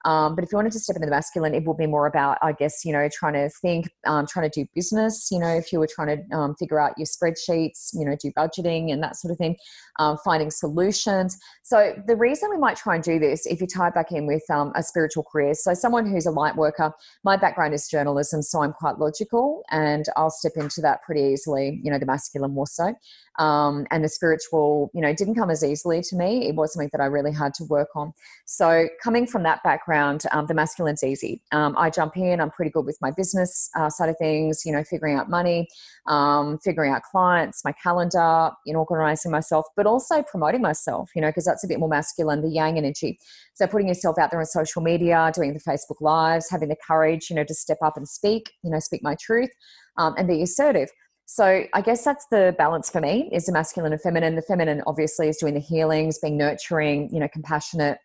Um, 0.05 0.35
but 0.35 0.43
if 0.43 0.51
you 0.51 0.55
wanted 0.55 0.71
to 0.71 0.79
step 0.79 0.95
into 0.95 1.05
the 1.05 1.11
masculine, 1.11 1.53
it 1.53 1.65
would 1.65 1.77
be 1.77 1.87
more 1.87 2.07
about, 2.07 2.37
I 2.41 2.53
guess, 2.53 2.85
you 2.85 2.93
know, 2.93 3.09
trying 3.11 3.33
to 3.33 3.49
think, 3.49 3.89
um, 4.05 4.25
trying 4.25 4.49
to 4.49 4.61
do 4.63 4.67
business. 4.73 5.29
You 5.31 5.39
know, 5.39 5.49
if 5.49 5.73
you 5.73 5.79
were 5.79 5.89
trying 5.93 6.17
to 6.17 6.35
um, 6.35 6.55
figure 6.55 6.79
out 6.79 6.93
your 6.97 7.05
spreadsheets, 7.05 7.89
you 7.93 8.05
know, 8.05 8.15
do 8.21 8.31
budgeting 8.31 8.93
and 8.93 9.03
that 9.03 9.17
sort 9.17 9.31
of 9.31 9.37
thing, 9.37 9.57
um, 9.99 10.17
finding 10.23 10.51
solutions. 10.51 11.37
So 11.63 11.95
the 12.07 12.15
reason 12.15 12.49
we 12.49 12.57
might 12.57 12.77
try 12.77 12.95
and 12.95 13.03
do 13.03 13.19
this, 13.19 13.45
if 13.45 13.59
you 13.59 13.67
tie 13.67 13.89
back 13.89 14.11
in 14.11 14.25
with 14.25 14.43
um, 14.49 14.71
a 14.75 14.83
spiritual 14.83 15.23
career, 15.23 15.53
so 15.53 15.73
someone 15.73 16.09
who's 16.09 16.25
a 16.25 16.31
light 16.31 16.55
worker, 16.55 16.93
my 17.23 17.35
background 17.35 17.73
is 17.73 17.87
journalism, 17.89 18.41
so 18.41 18.63
I'm 18.63 18.73
quite 18.73 18.99
logical, 18.99 19.63
and 19.69 20.05
I'll 20.15 20.29
step 20.29 20.53
into 20.55 20.81
that 20.81 21.03
pretty 21.03 21.21
easily. 21.21 21.81
You 21.83 21.91
know, 21.91 21.99
the 21.99 22.05
masculine 22.05 22.53
more 22.53 22.67
so. 22.67 22.93
Um, 23.37 23.85
and 23.91 24.03
the 24.03 24.09
spiritual, 24.09 24.91
you 24.93 25.01
know, 25.01 25.13
didn't 25.13 25.35
come 25.35 25.49
as 25.49 25.63
easily 25.63 26.01
to 26.01 26.15
me. 26.15 26.47
It 26.47 26.55
was 26.55 26.73
something 26.73 26.89
that 26.91 27.01
I 27.01 27.05
really 27.05 27.31
had 27.31 27.53
to 27.55 27.63
work 27.65 27.89
on. 27.95 28.13
So, 28.45 28.87
coming 29.01 29.25
from 29.25 29.43
that 29.43 29.63
background, 29.63 29.88
background, 29.89 30.23
um, 30.31 30.45
the 30.45 30.53
masculine's 30.53 31.03
easy. 31.03 31.41
Um, 31.51 31.75
I 31.77 31.89
jump 31.89 32.15
in. 32.15 32.39
I'm 32.39 32.51
pretty 32.51 32.71
good 32.71 32.85
with 32.85 32.97
my 33.01 33.11
business 33.11 33.69
uh, 33.75 33.89
side 33.89 34.09
of 34.09 34.17
things. 34.17 34.63
You 34.65 34.71
know, 34.71 34.83
figuring 34.83 35.17
out 35.17 35.29
money, 35.29 35.67
um, 36.07 36.59
figuring 36.63 36.91
out 36.93 37.01
clients, 37.03 37.63
my 37.65 37.71
calendar, 37.71 38.51
you 38.65 38.73
know, 38.73 38.85
organizing 38.87 39.31
myself, 39.31 39.65
but 39.75 39.85
also 39.85 40.21
promoting 40.23 40.61
myself. 40.61 41.09
You 41.15 41.21
know, 41.21 41.29
because 41.29 41.45
that's 41.45 41.63
a 41.63 41.67
bit 41.67 41.79
more 41.79 41.89
masculine, 41.89 42.41
the 42.41 42.49
yang 42.49 42.77
energy. 42.77 43.19
So 43.55 43.67
putting 43.67 43.87
yourself 43.87 44.17
out 44.19 44.31
there 44.31 44.39
on 44.39 44.45
social 44.45 44.81
media, 44.81 45.31
doing 45.33 45.53
the 45.53 45.59
Facebook 45.59 46.01
lives, 46.01 46.49
having 46.49 46.69
the 46.69 46.77
courage, 46.87 47.29
you 47.29 47.35
know, 47.35 47.43
to 47.43 47.53
step 47.53 47.79
up 47.83 47.97
and 47.97 48.07
speak. 48.07 48.51
You 48.63 48.71
know, 48.71 48.79
speak 48.79 49.01
my 49.03 49.15
truth, 49.19 49.49
um, 49.97 50.13
and 50.17 50.27
be 50.27 50.41
assertive. 50.41 50.89
So 51.25 51.65
I 51.73 51.81
guess 51.81 52.03
that's 52.03 52.25
the 52.31 52.55
balance 52.57 52.89
for 52.89 53.01
me 53.01 53.29
is 53.31 53.45
the 53.45 53.51
masculine 53.51 53.91
and 53.91 54.01
feminine. 54.01 54.35
The 54.35 54.41
feminine 54.41 54.81
obviously 54.87 55.29
is 55.29 55.37
doing 55.37 55.53
the 55.53 55.59
healings, 55.59 56.17
being 56.17 56.37
nurturing, 56.37 57.07
you 57.13 57.19
know, 57.19 57.27
compassionate, 57.31 57.99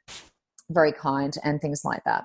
very 0.70 0.92
kind, 0.92 1.34
and 1.44 1.60
things 1.60 1.82
like 1.84 2.02
that. 2.04 2.24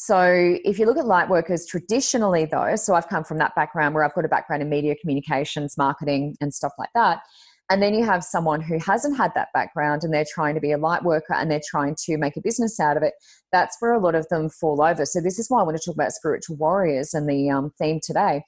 So 0.00 0.56
if 0.64 0.78
you 0.78 0.86
look 0.86 0.96
at 0.96 1.06
light 1.06 1.28
workers 1.28 1.66
traditionally 1.66 2.44
though, 2.44 2.76
so 2.76 2.94
I've 2.94 3.08
come 3.08 3.24
from 3.24 3.38
that 3.38 3.56
background 3.56 3.96
where 3.96 4.04
I've 4.04 4.14
got 4.14 4.24
a 4.24 4.28
background 4.28 4.62
in 4.62 4.68
media 4.68 4.94
communications, 5.00 5.76
marketing, 5.76 6.36
and 6.40 6.54
stuff 6.54 6.72
like 6.78 6.90
that. 6.94 7.18
And 7.70 7.82
then 7.82 7.94
you 7.94 8.04
have 8.04 8.22
someone 8.22 8.60
who 8.60 8.78
hasn't 8.78 9.16
had 9.16 9.32
that 9.34 9.48
background 9.52 10.04
and 10.04 10.14
they're 10.14 10.24
trying 10.32 10.54
to 10.54 10.60
be 10.60 10.70
a 10.70 10.78
light 10.78 11.02
worker 11.02 11.34
and 11.34 11.50
they're 11.50 11.60
trying 11.68 11.96
to 12.04 12.16
make 12.16 12.36
a 12.36 12.40
business 12.40 12.78
out 12.78 12.96
of 12.96 13.02
it. 13.02 13.14
That's 13.50 13.76
where 13.80 13.92
a 13.92 13.98
lot 13.98 14.14
of 14.14 14.28
them 14.28 14.48
fall 14.48 14.80
over. 14.80 15.04
So, 15.04 15.20
this 15.20 15.38
is 15.38 15.50
why 15.50 15.60
I 15.60 15.64
want 15.64 15.76
to 15.76 15.82
talk 15.84 15.96
about 15.96 16.12
spiritual 16.12 16.56
warriors 16.56 17.12
and 17.12 17.28
the 17.28 17.50
um, 17.50 17.72
theme 17.78 17.98
today 18.00 18.42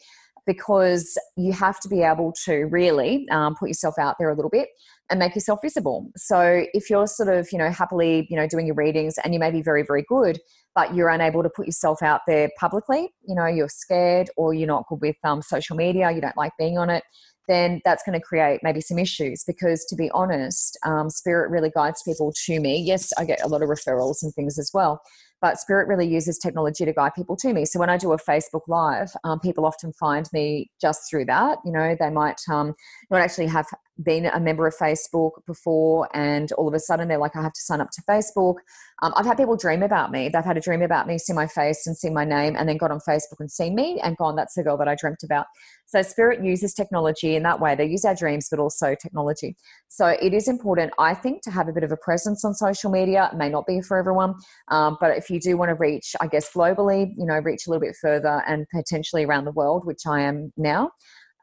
because 0.51 1.17
you 1.37 1.53
have 1.53 1.79
to 1.79 1.89
be 1.89 2.03
able 2.03 2.33
to 2.45 2.65
really 2.65 3.25
um, 3.31 3.55
put 3.55 3.69
yourself 3.69 3.95
out 4.01 4.17
there 4.19 4.31
a 4.31 4.35
little 4.35 4.51
bit 4.51 4.69
and 5.09 5.21
make 5.21 5.37
yourself 5.37 5.61
visible. 5.63 6.11
So 6.17 6.65
if 6.75 6.91
you're 6.91 7.07
sort 7.07 7.29
of, 7.29 7.53
you 7.53 7.59
know, 7.59 7.71
happily, 7.71 8.27
you 8.29 8.37
know, 8.37 8.49
doing 8.49 8.67
your 8.67 8.75
readings 8.75 9.15
and 9.23 9.33
you 9.33 9.39
may 9.39 9.53
be 9.53 9.63
very, 9.63 9.85
very 9.85 10.05
good, 10.09 10.41
but 10.75 10.93
you're 10.93 11.09
unable 11.09 11.45
to 11.45 11.49
put 11.49 11.67
yourself 11.67 12.03
out 12.03 12.23
there 12.27 12.51
publicly, 12.59 13.15
you 13.29 13.37
know, 13.37 13.47
you're 13.47 13.69
scared 13.69 14.29
or 14.37 14.53
you're 14.53 14.67
not 14.67 14.87
good 14.89 15.01
with 15.01 15.17
um, 15.23 15.41
social 15.41 15.77
media, 15.77 16.11
you 16.11 16.21
don't 16.21 16.37
like 16.37 16.53
being 16.59 16.79
on 16.79 16.91
it, 16.91 17.05
then 17.47 17.81
that's 17.85 18.03
going 18.03 18.19
to 18.19 18.25
create 18.25 18.59
maybe 18.65 18.81
some 18.81 18.99
issues 18.99 19.45
because 19.47 19.85
to 19.85 19.95
be 19.95 20.11
honest, 20.13 20.77
um, 20.85 21.09
spirit 21.11 21.49
really 21.53 21.71
guides 21.71 22.03
people 22.05 22.33
to 22.47 22.59
me. 22.59 22.81
Yes, 22.81 23.13
I 23.17 23.25
get 23.25 23.41
a 23.45 23.49
lot 23.49 23.63
of 23.63 23.69
referrals 23.69 24.17
and 24.23 24.35
things 24.35 24.59
as 24.59 24.73
well 24.75 25.01
but 25.41 25.59
Spirit 25.59 25.89
really 25.89 26.07
uses 26.07 26.39
technology 26.39 26.85
to 26.85 26.93
guide 26.93 27.15
people 27.15 27.37
to 27.37 27.53
me. 27.53 27.65
So 27.65 27.79
when 27.79 27.91
I 27.91 27.97
do 27.97 28.13
a 28.13 28.19
Facebook 28.19 28.63
Live, 28.69 29.11
um, 29.25 29.41
people 29.41 29.65
often 29.65 29.93
find 29.93 30.29
me 30.33 30.71
just 30.81 31.09
through 31.09 31.27
that. 31.27 31.59
You 31.65 31.73
know, 31.73 31.97
they 31.99 32.11
might 32.11 32.41
um, 32.51 32.75
not 33.11 33.21
actually 33.21 33.47
have 33.47 33.67
been 34.03 34.27
a 34.27 34.41
member 34.41 34.67
of 34.67 34.75
Facebook 34.77 35.45
before, 35.47 36.09
and 36.15 36.53
all 36.53 36.69
of 36.69 36.75
a 36.75 36.81
sudden 36.81 37.09
they're 37.09 37.19
like, 37.19 37.37
I 37.37 37.43
have 37.43 37.53
to 37.53 37.61
sign 37.61 37.81
up 37.81 37.91
to 37.93 38.03
Facebook. 38.09 38.57
Um, 39.03 39.13
I've 39.17 39.27
had 39.27 39.37
people 39.37 39.57
dream 39.57 39.83
about 39.83 40.11
me. 40.11 40.29
They've 40.29 40.45
had 40.45 40.57
a 40.57 40.61
dream 40.61 40.83
about 40.83 41.07
me, 41.07 41.19
see 41.19 41.33
my 41.33 41.47
face 41.47 41.87
and 41.87 41.97
see 41.97 42.11
my 42.11 42.25
name, 42.25 42.55
and 42.57 42.69
then 42.69 42.77
got 42.77 42.91
on 42.91 43.01
Facebook 43.01 43.41
and 43.41 43.51
seen 43.51 43.75
me 43.75 43.99
and 44.03 44.17
gone, 44.17 44.37
that's 44.37 44.55
the 44.55 44.63
girl 44.63 44.77
that 44.77 44.89
I 44.89 44.95
dreamt 44.95 45.23
about. 45.23 45.47
So 45.87 46.03
Spirit 46.03 46.45
uses 46.45 46.75
technology 46.75 47.35
in 47.35 47.43
that 47.45 47.61
way. 47.61 47.75
They 47.75 47.87
use 47.87 48.05
our 48.05 48.15
dreams, 48.15 48.49
but 48.51 48.61
also 48.61 48.95
technology. 48.95 49.57
So 49.89 50.07
it 50.07 50.35
is 50.35 50.49
important, 50.49 50.93
I 50.99 51.15
think, 51.15 51.43
to 51.43 51.51
have 51.51 51.69
a 51.69 51.73
bit 51.73 51.83
of 51.83 51.93
a 51.93 51.97
presence 51.97 52.45
on 52.45 52.55
social 52.55 52.91
media. 52.91 53.31
It 53.33 53.37
may 53.37 53.49
not 53.49 53.67
be 53.67 53.81
for 53.81 53.97
everyone, 53.97 54.35
um, 54.69 54.99
but 55.01 55.17
if 55.17 55.31
you 55.31 55.41
do 55.41 55.57
want 55.57 55.71
to 55.71 55.75
reach, 55.75 56.15
I 56.21 56.27
guess, 56.27 56.53
globally, 56.53 57.13
you 57.17 57.27
know, 57.27 57.39
reach 57.39 57.67
a 57.67 57.71
little 57.71 57.81
bit 57.81 57.97
further 58.01 58.43
and 58.47 58.67
potentially 58.75 59.25
around 59.25 59.47
the 59.47 59.53
world, 59.53 59.87
which 59.87 60.07
I 60.07 60.21
am 60.21 60.53
now, 60.57 60.91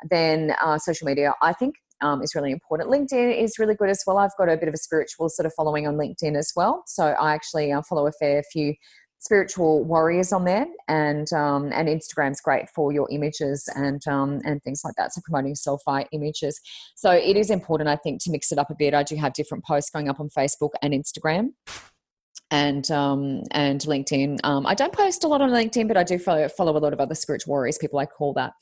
then 0.10 0.56
uh, 0.64 0.78
social 0.78 1.06
media, 1.06 1.34
I 1.42 1.54
think, 1.54 1.76
um, 2.02 2.22
is 2.22 2.36
really 2.36 2.52
important. 2.52 2.90
LinkedIn 2.90 3.42
is 3.42 3.58
really 3.60 3.76
good 3.76 3.90
as 3.90 4.04
well. 4.06 4.18
I've 4.18 4.36
got 4.38 4.50
a 4.50 4.58
bit 4.58 4.68
of 4.68 4.74
a 4.74 4.78
spiritual 4.78 5.30
sort 5.30 5.46
of 5.46 5.54
following 5.54 5.88
on 5.88 5.96
LinkedIn 5.96 6.38
as 6.38 6.52
well. 6.56 6.84
So 6.88 7.08
I 7.08 7.34
actually 7.34 7.72
uh, 7.72 7.82
follow 7.82 8.08
a 8.08 8.12
fair 8.12 8.44
few 8.52 8.74
spiritual 9.20 9.84
warriors 9.84 10.32
on 10.32 10.46
there, 10.46 10.68
and 10.88 11.32
um, 11.34 11.72
and 11.74 11.88
Instagram's 11.88 12.42
great 12.42 12.70
for 12.70 12.92
your 12.92 13.08
images 13.12 13.68
and 13.76 14.06
um, 14.08 14.42
and 14.46 14.62
things 14.64 14.82
like 14.84 14.96
that. 14.98 15.14
So 15.14 15.22
promoting 15.24 15.56
self 15.56 15.82
images. 16.12 16.60
So 16.96 17.12
it 17.12 17.36
is 17.36 17.50
important, 17.50 17.90
I 17.90 17.96
think, 17.96 18.24
to 18.24 18.32
mix 18.32 18.52
it 18.52 18.60
up 18.60 18.70
a 18.70 18.76
bit. 18.76 18.94
I 18.94 19.04
do 19.04 19.16
have 19.16 19.34
different 19.34 19.64
posts 19.66 19.90
going 19.90 20.10
up 20.10 20.20
on 20.20 20.30
Facebook 20.30 20.72
and 20.82 20.94
Instagram 20.94 21.50
and 22.52 22.90
um, 22.92 23.44
and 23.52 23.82
LinkedIn. 23.82 24.40
Um, 24.44 24.66
I 24.66 24.74
don't 24.74 24.94
post 24.94 25.24
a 25.24 25.28
lot 25.28 25.42
on 25.42 25.50
LinkedIn, 25.50 25.88
but 25.88 25.98
I 25.98 26.04
do 26.04 26.18
follow 26.18 26.48
follow 26.50 26.78
a 26.78 26.80
lot 26.80 26.94
of 26.94 27.00
other 27.00 27.16
spiritual 27.16 27.52
warriors. 27.52 27.78
People 27.78 28.00
I 28.00 28.06
call 28.06 28.34
that 28.34 28.54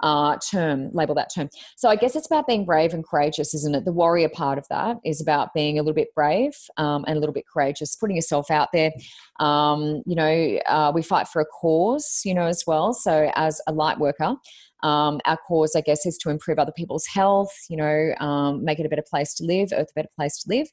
uh, 0.00 0.36
term, 0.50 0.90
label 0.92 1.14
that 1.14 1.30
term. 1.34 1.48
So 1.76 1.88
I 1.88 1.96
guess 1.96 2.14
it's 2.14 2.26
about 2.26 2.46
being 2.46 2.64
brave 2.64 2.94
and 2.94 3.04
courageous, 3.04 3.54
isn't 3.54 3.74
it? 3.74 3.84
The 3.84 3.92
warrior 3.92 4.28
part 4.28 4.58
of 4.58 4.66
that 4.68 4.98
is 5.04 5.20
about 5.20 5.54
being 5.54 5.78
a 5.78 5.82
little 5.82 5.94
bit 5.94 6.14
brave 6.14 6.54
um, 6.76 7.04
and 7.06 7.16
a 7.16 7.20
little 7.20 7.32
bit 7.32 7.44
courageous, 7.52 7.96
putting 7.96 8.16
yourself 8.16 8.50
out 8.50 8.68
there. 8.72 8.92
Um, 9.40 10.02
you 10.06 10.14
know, 10.14 10.58
uh, 10.66 10.92
we 10.94 11.02
fight 11.02 11.28
for 11.28 11.40
a 11.40 11.46
cause, 11.46 12.22
you 12.24 12.34
know, 12.34 12.46
as 12.46 12.64
well. 12.66 12.92
So 12.92 13.30
as 13.34 13.60
a 13.66 13.72
light 13.72 13.98
worker, 13.98 14.36
um, 14.82 15.20
our 15.24 15.36
cause, 15.36 15.74
I 15.74 15.80
guess, 15.80 16.06
is 16.06 16.16
to 16.18 16.30
improve 16.30 16.58
other 16.58 16.72
people's 16.72 17.06
health, 17.06 17.52
you 17.68 17.76
know, 17.76 18.14
um, 18.20 18.64
make 18.64 18.78
it 18.78 18.86
a 18.86 18.88
better 18.88 19.04
place 19.08 19.34
to 19.34 19.44
live, 19.44 19.70
earth 19.72 19.90
a 19.90 19.94
better 19.94 20.10
place 20.14 20.38
to 20.42 20.48
live. 20.48 20.68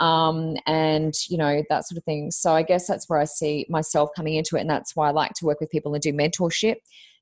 Um, 0.00 0.54
and 0.66 1.12
you 1.28 1.36
know 1.36 1.64
that 1.70 1.88
sort 1.88 1.98
of 1.98 2.04
thing. 2.04 2.30
So 2.30 2.52
I 2.52 2.62
guess 2.62 2.86
that's 2.86 3.08
where 3.08 3.18
I 3.18 3.24
see 3.24 3.66
myself 3.68 4.10
coming 4.14 4.36
into 4.36 4.56
it, 4.56 4.60
and 4.60 4.70
that's 4.70 4.94
why 4.94 5.08
I 5.08 5.10
like 5.10 5.32
to 5.34 5.44
work 5.44 5.58
with 5.60 5.70
people 5.70 5.92
and 5.92 6.00
do 6.00 6.12
mentorship 6.12 6.76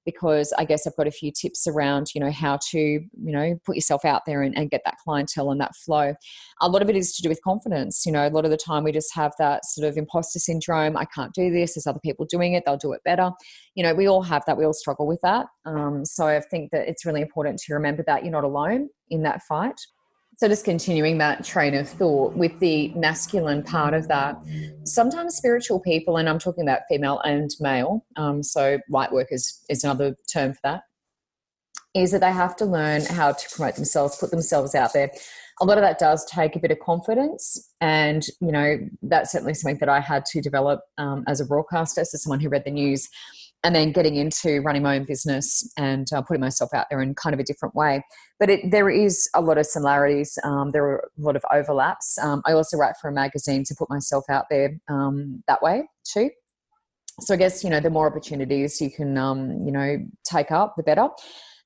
because 0.06 0.54
I 0.56 0.64
guess 0.64 0.86
I've 0.86 0.96
got 0.96 1.06
a 1.06 1.10
few 1.10 1.30
tips 1.30 1.66
around, 1.66 2.14
you 2.14 2.20
know, 2.20 2.30
how 2.30 2.58
to, 2.70 2.78
you 2.78 3.10
know, 3.16 3.58
put 3.66 3.74
yourself 3.74 4.04
out 4.04 4.22
there 4.24 4.40
and, 4.40 4.56
and, 4.56 4.70
get 4.70 4.82
that 4.84 4.96
clientele 5.04 5.50
and 5.50 5.60
that 5.60 5.76
flow. 5.76 6.14
A 6.60 6.68
lot 6.68 6.80
of 6.80 6.88
it 6.88 6.96
is 6.96 7.14
to 7.16 7.22
do 7.22 7.28
with 7.28 7.42
confidence. 7.42 8.04
You 8.06 8.12
know, 8.12 8.26
a 8.26 8.30
lot 8.30 8.44
of 8.44 8.50
the 8.50 8.56
time 8.56 8.84
we 8.84 8.92
just 8.92 9.14
have 9.14 9.32
that 9.38 9.64
sort 9.64 9.86
of 9.86 9.96
imposter 9.96 10.38
syndrome. 10.38 10.96
I 10.96 11.04
can't 11.04 11.34
do 11.34 11.50
this. 11.50 11.74
There's 11.74 11.86
other 11.86 12.00
people 12.00 12.24
doing 12.24 12.54
it. 12.54 12.64
They'll 12.64 12.76
do 12.76 12.92
it 12.92 13.02
better. 13.04 13.30
You 13.74 13.82
know, 13.82 13.94
we 13.94 14.08
all 14.08 14.22
have 14.22 14.44
that. 14.46 14.56
We 14.56 14.64
all 14.64 14.72
struggle 14.72 15.06
with 15.06 15.20
that. 15.22 15.46
Um, 15.64 16.04
so 16.04 16.26
I 16.26 16.40
think 16.40 16.70
that 16.70 16.88
it's 16.88 17.04
really 17.04 17.20
important 17.20 17.58
to 17.58 17.74
remember 17.74 18.04
that 18.06 18.22
you're 18.22 18.32
not 18.32 18.44
alone 18.44 18.88
in 19.10 19.22
that 19.24 19.42
fight. 19.42 19.80
So, 20.38 20.48
just 20.48 20.66
continuing 20.66 21.16
that 21.18 21.44
train 21.44 21.74
of 21.74 21.88
thought 21.88 22.34
with 22.34 22.58
the 22.60 22.88
masculine 22.94 23.62
part 23.62 23.94
of 23.94 24.08
that, 24.08 24.36
sometimes 24.84 25.34
spiritual 25.34 25.80
people, 25.80 26.18
and 26.18 26.28
I'm 26.28 26.38
talking 26.38 26.62
about 26.62 26.82
female 26.90 27.20
and 27.20 27.50
male, 27.58 28.04
um, 28.16 28.42
so 28.42 28.78
light 28.90 29.12
workers 29.12 29.64
is 29.70 29.82
another 29.82 30.14
term 30.30 30.52
for 30.52 30.60
that, 30.64 30.82
is 31.94 32.12
that 32.12 32.20
they 32.20 32.32
have 32.32 32.54
to 32.56 32.66
learn 32.66 33.06
how 33.06 33.32
to 33.32 33.48
promote 33.48 33.76
themselves, 33.76 34.18
put 34.18 34.30
themselves 34.30 34.74
out 34.74 34.92
there. 34.92 35.10
A 35.62 35.64
lot 35.64 35.78
of 35.78 35.82
that 35.82 35.98
does 35.98 36.22
take 36.26 36.54
a 36.54 36.58
bit 36.58 36.70
of 36.70 36.80
confidence, 36.80 37.72
and 37.80 38.22
you 38.42 38.52
know 38.52 38.76
that's 39.00 39.32
certainly 39.32 39.54
something 39.54 39.78
that 39.78 39.88
I 39.88 40.00
had 40.00 40.26
to 40.26 40.42
develop 40.42 40.80
um, 40.98 41.24
as 41.26 41.40
a 41.40 41.46
broadcaster, 41.46 42.02
as 42.02 42.22
someone 42.22 42.40
who 42.40 42.50
read 42.50 42.64
the 42.66 42.70
news 42.70 43.08
and 43.64 43.74
then 43.74 43.92
getting 43.92 44.16
into 44.16 44.60
running 44.60 44.82
my 44.82 44.96
own 44.96 45.04
business 45.04 45.68
and 45.76 46.06
uh, 46.12 46.22
putting 46.22 46.40
myself 46.40 46.72
out 46.72 46.86
there 46.90 47.00
in 47.00 47.14
kind 47.14 47.34
of 47.34 47.40
a 47.40 47.44
different 47.44 47.74
way. 47.74 48.02
But 48.38 48.50
it, 48.50 48.70
there 48.70 48.88
is 48.88 49.28
a 49.34 49.40
lot 49.40 49.58
of 49.58 49.66
similarities. 49.66 50.38
Um, 50.44 50.70
there 50.72 50.84
are 50.84 50.98
a 50.98 51.20
lot 51.20 51.36
of 51.36 51.44
overlaps. 51.52 52.18
Um, 52.18 52.42
I 52.46 52.52
also 52.52 52.76
write 52.76 52.94
for 53.00 53.08
a 53.08 53.12
magazine 53.12 53.64
to 53.64 53.74
put 53.76 53.90
myself 53.90 54.24
out 54.28 54.44
there 54.50 54.78
um, 54.88 55.42
that 55.48 55.62
way 55.62 55.88
too. 56.04 56.30
So 57.20 57.32
I 57.34 57.38
guess 57.38 57.64
you 57.64 57.70
know 57.70 57.80
the 57.80 57.90
more 57.90 58.06
opportunities 58.06 58.80
you 58.80 58.90
can 58.90 59.16
um, 59.16 59.62
you 59.64 59.72
know 59.72 59.96
take 60.24 60.50
up, 60.52 60.74
the 60.76 60.82
better. 60.82 61.08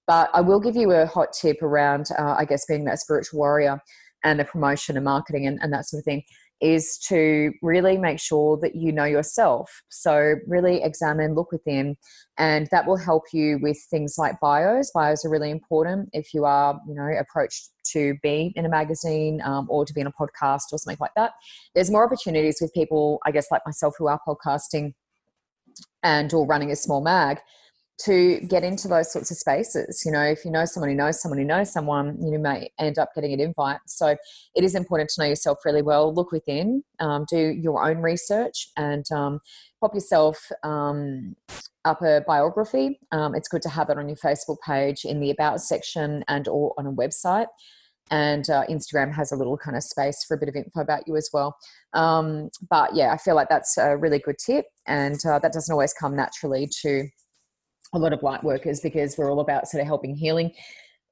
But 0.07 0.31
I 0.33 0.41
will 0.41 0.61
give 0.61 0.77
you 0.77 0.93
a 0.93 1.07
hot 1.07 1.29
tip 1.33 1.63
around, 1.63 2.07
uh, 2.19 2.35
I 2.39 2.45
guess, 2.45 2.65
being 2.67 2.85
that 2.85 2.99
spiritual 2.99 3.39
warrior 3.39 3.81
and 4.25 4.41
the 4.41 4.45
promotion 4.45 4.97
and 4.97 5.05
marketing 5.05 5.47
and, 5.47 5.59
and 5.63 5.73
that 5.73 5.87
sort 5.87 6.01
of 6.01 6.05
thing 6.05 6.23
is 6.61 6.99
to 7.09 7.53
really 7.63 7.97
make 7.97 8.21
sure 8.21 8.59
that 8.63 8.75
you 8.75 8.93
know 8.93 9.05
yourself. 9.05 9.83
So, 9.89 10.35
really 10.47 10.83
examine, 10.83 11.35
look 11.35 11.53
within, 11.53 11.97
and 12.39 12.69
that 12.71 12.87
will 12.87 12.97
help 12.97 13.25
you 13.33 13.59
with 13.63 13.79
things 13.91 14.17
like 14.19 14.41
bios. 14.41 14.91
Bios 14.93 15.25
are 15.25 15.31
really 15.31 15.51
important 15.51 16.11
if 16.13 16.33
you 16.35 16.45
are, 16.45 16.81
you 16.87 16.95
know, 16.95 17.09
approached 17.19 17.71
to 17.93 18.15
be 18.23 18.53
in 18.57 18.67
a 18.67 18.69
magazine 18.69 19.41
um, 19.45 19.67
or 19.71 19.85
to 19.85 19.93
be 19.93 20.01
in 20.01 20.07
a 20.07 20.13
podcast 20.13 20.73
or 20.73 20.79
something 20.79 20.99
like 21.01 21.15
that. 21.17 21.33
There's 21.75 21.91
more 21.91 22.05
opportunities 22.05 22.59
with 22.61 22.73
people, 22.75 23.21
I 23.25 23.31
guess, 23.31 23.47
like 23.51 23.63
myself, 23.67 23.95
who 23.99 24.09
are 24.09 24.21
podcasting 24.27 24.95
and 26.03 26.33
or 26.33 26.47
running 26.47 26.71
a 26.71 26.77
small 26.77 27.01
mag 27.01 27.39
to 28.05 28.41
get 28.41 28.65
into 28.65 28.89
those 28.89 29.13
sorts 29.13 29.31
of 29.31 29.37
spaces. 29.37 30.03
You 30.07 30.13
know, 30.13 30.23
if 30.23 30.45
you 30.45 30.51
know 30.51 30.65
someone 30.65 30.91
who 30.91 30.97
knows 30.97 31.21
someone 31.21 31.39
who 31.39 31.45
knows 31.45 31.73
someone, 31.73 32.19
you 32.21 32.39
may 32.39 32.71
end 32.79 32.99
up 32.99 33.11
getting 33.15 33.33
an 33.33 33.41
invite. 33.41 33.81
So 33.87 34.17
it 34.55 34.65
is 34.65 34.75
important 34.75 35.11
to 35.11 35.23
know 35.23 35.29
yourself 35.29 35.59
really 35.65 35.83
well. 35.83 36.15
Look 36.15 36.33
within, 36.33 36.83
um, 36.99 37.27
do 37.29 37.39
your 37.39 37.85
own 37.85 37.99
research, 37.99 38.69
and 38.77 39.05
um, 39.13 39.41
pop 39.81 39.95
yourself 39.95 40.39
um, 40.63 41.37
up 41.85 42.03
a 42.03 42.23
biography. 42.27 43.01
Um, 43.13 43.35
it's 43.35 43.49
good 43.49 43.63
to 43.63 43.69
have 43.69 43.91
it 43.91 43.99
on 43.99 44.09
your 44.09 44.17
Facebook 44.17 44.59
page 44.67 45.05
in 45.05 45.21
the 45.21 45.31
About 45.31 45.61
section 45.61 46.25
and 46.29 46.49
or 46.49 46.75
on 46.79 46.87
a 46.87 46.93
website. 46.93 47.47
And 48.13 48.49
uh, 48.51 48.65
Instagram 48.69 49.15
has 49.15 49.31
a 49.31 49.37
little 49.37 49.57
kind 49.57 49.77
of 49.77 49.85
space 49.85 50.25
for 50.27 50.35
a 50.35 50.39
bit 50.39 50.49
of 50.49 50.57
info 50.57 50.81
about 50.81 51.07
you 51.07 51.17
as 51.17 51.31
well. 51.33 51.57
Um, 51.93 52.51
but 52.69 52.97
yeah, 52.97 53.13
I 53.13 53.17
feel 53.19 53.37
like 53.37 53.49
that's 53.49 53.79
a 53.79 53.97
really 53.97 54.19
good 54.19 54.37
tip, 54.45 54.67
and 54.87 55.19
uh, 55.25 55.39
that 55.39 55.53
doesn't 55.53 55.73
always 55.73 55.93
come 55.93 56.17
naturally 56.17 56.69
to 56.83 57.09
a 57.93 57.99
lot 57.99 58.13
of 58.13 58.23
light 58.23 58.45
workers 58.45 58.81
because 58.81 59.17
we're 59.19 59.31
all 59.31 59.41
about 59.41 59.69
sort 59.69 59.81
of 59.81 59.87
helping 59.87 60.15
healing 60.15 60.53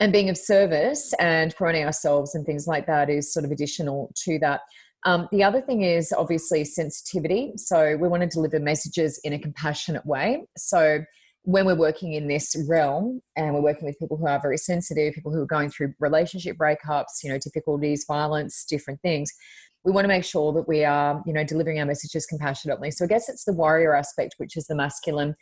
and 0.00 0.12
being 0.12 0.28
of 0.28 0.36
service 0.36 1.12
and 1.18 1.54
promoting 1.56 1.84
ourselves 1.84 2.34
and 2.34 2.46
things 2.46 2.66
like 2.66 2.86
that 2.86 3.10
is 3.10 3.32
sort 3.32 3.44
of 3.44 3.50
additional 3.50 4.12
to 4.24 4.38
that. 4.38 4.60
Um, 5.04 5.28
the 5.32 5.44
other 5.44 5.60
thing 5.60 5.82
is 5.82 6.12
obviously 6.12 6.64
sensitivity. 6.64 7.52
So 7.56 7.96
we 7.96 8.08
want 8.08 8.22
to 8.22 8.28
deliver 8.28 8.58
messages 8.60 9.20
in 9.24 9.32
a 9.32 9.38
compassionate 9.38 10.04
way. 10.06 10.44
So 10.56 11.04
when 11.42 11.64
we're 11.66 11.76
working 11.76 12.12
in 12.12 12.28
this 12.28 12.54
realm 12.68 13.20
and 13.36 13.54
we're 13.54 13.62
working 13.62 13.86
with 13.86 13.98
people 13.98 14.16
who 14.16 14.26
are 14.26 14.40
very 14.40 14.58
sensitive, 14.58 15.14
people 15.14 15.32
who 15.32 15.40
are 15.40 15.46
going 15.46 15.70
through 15.70 15.94
relationship 15.98 16.56
breakups, 16.58 17.22
you 17.22 17.30
know, 17.30 17.38
difficulties, 17.38 18.04
violence, 18.06 18.64
different 18.68 19.00
things, 19.00 19.32
we 19.84 19.92
want 19.92 20.04
to 20.04 20.08
make 20.08 20.24
sure 20.24 20.52
that 20.52 20.68
we 20.68 20.84
are, 20.84 21.22
you 21.24 21.32
know, 21.32 21.44
delivering 21.44 21.78
our 21.78 21.86
messages 21.86 22.26
compassionately. 22.26 22.90
So 22.90 23.04
I 23.04 23.08
guess 23.08 23.28
it's 23.28 23.44
the 23.44 23.52
warrior 23.52 23.94
aspect, 23.94 24.34
which 24.38 24.56
is 24.56 24.66
the 24.66 24.74
masculine, 24.74 25.34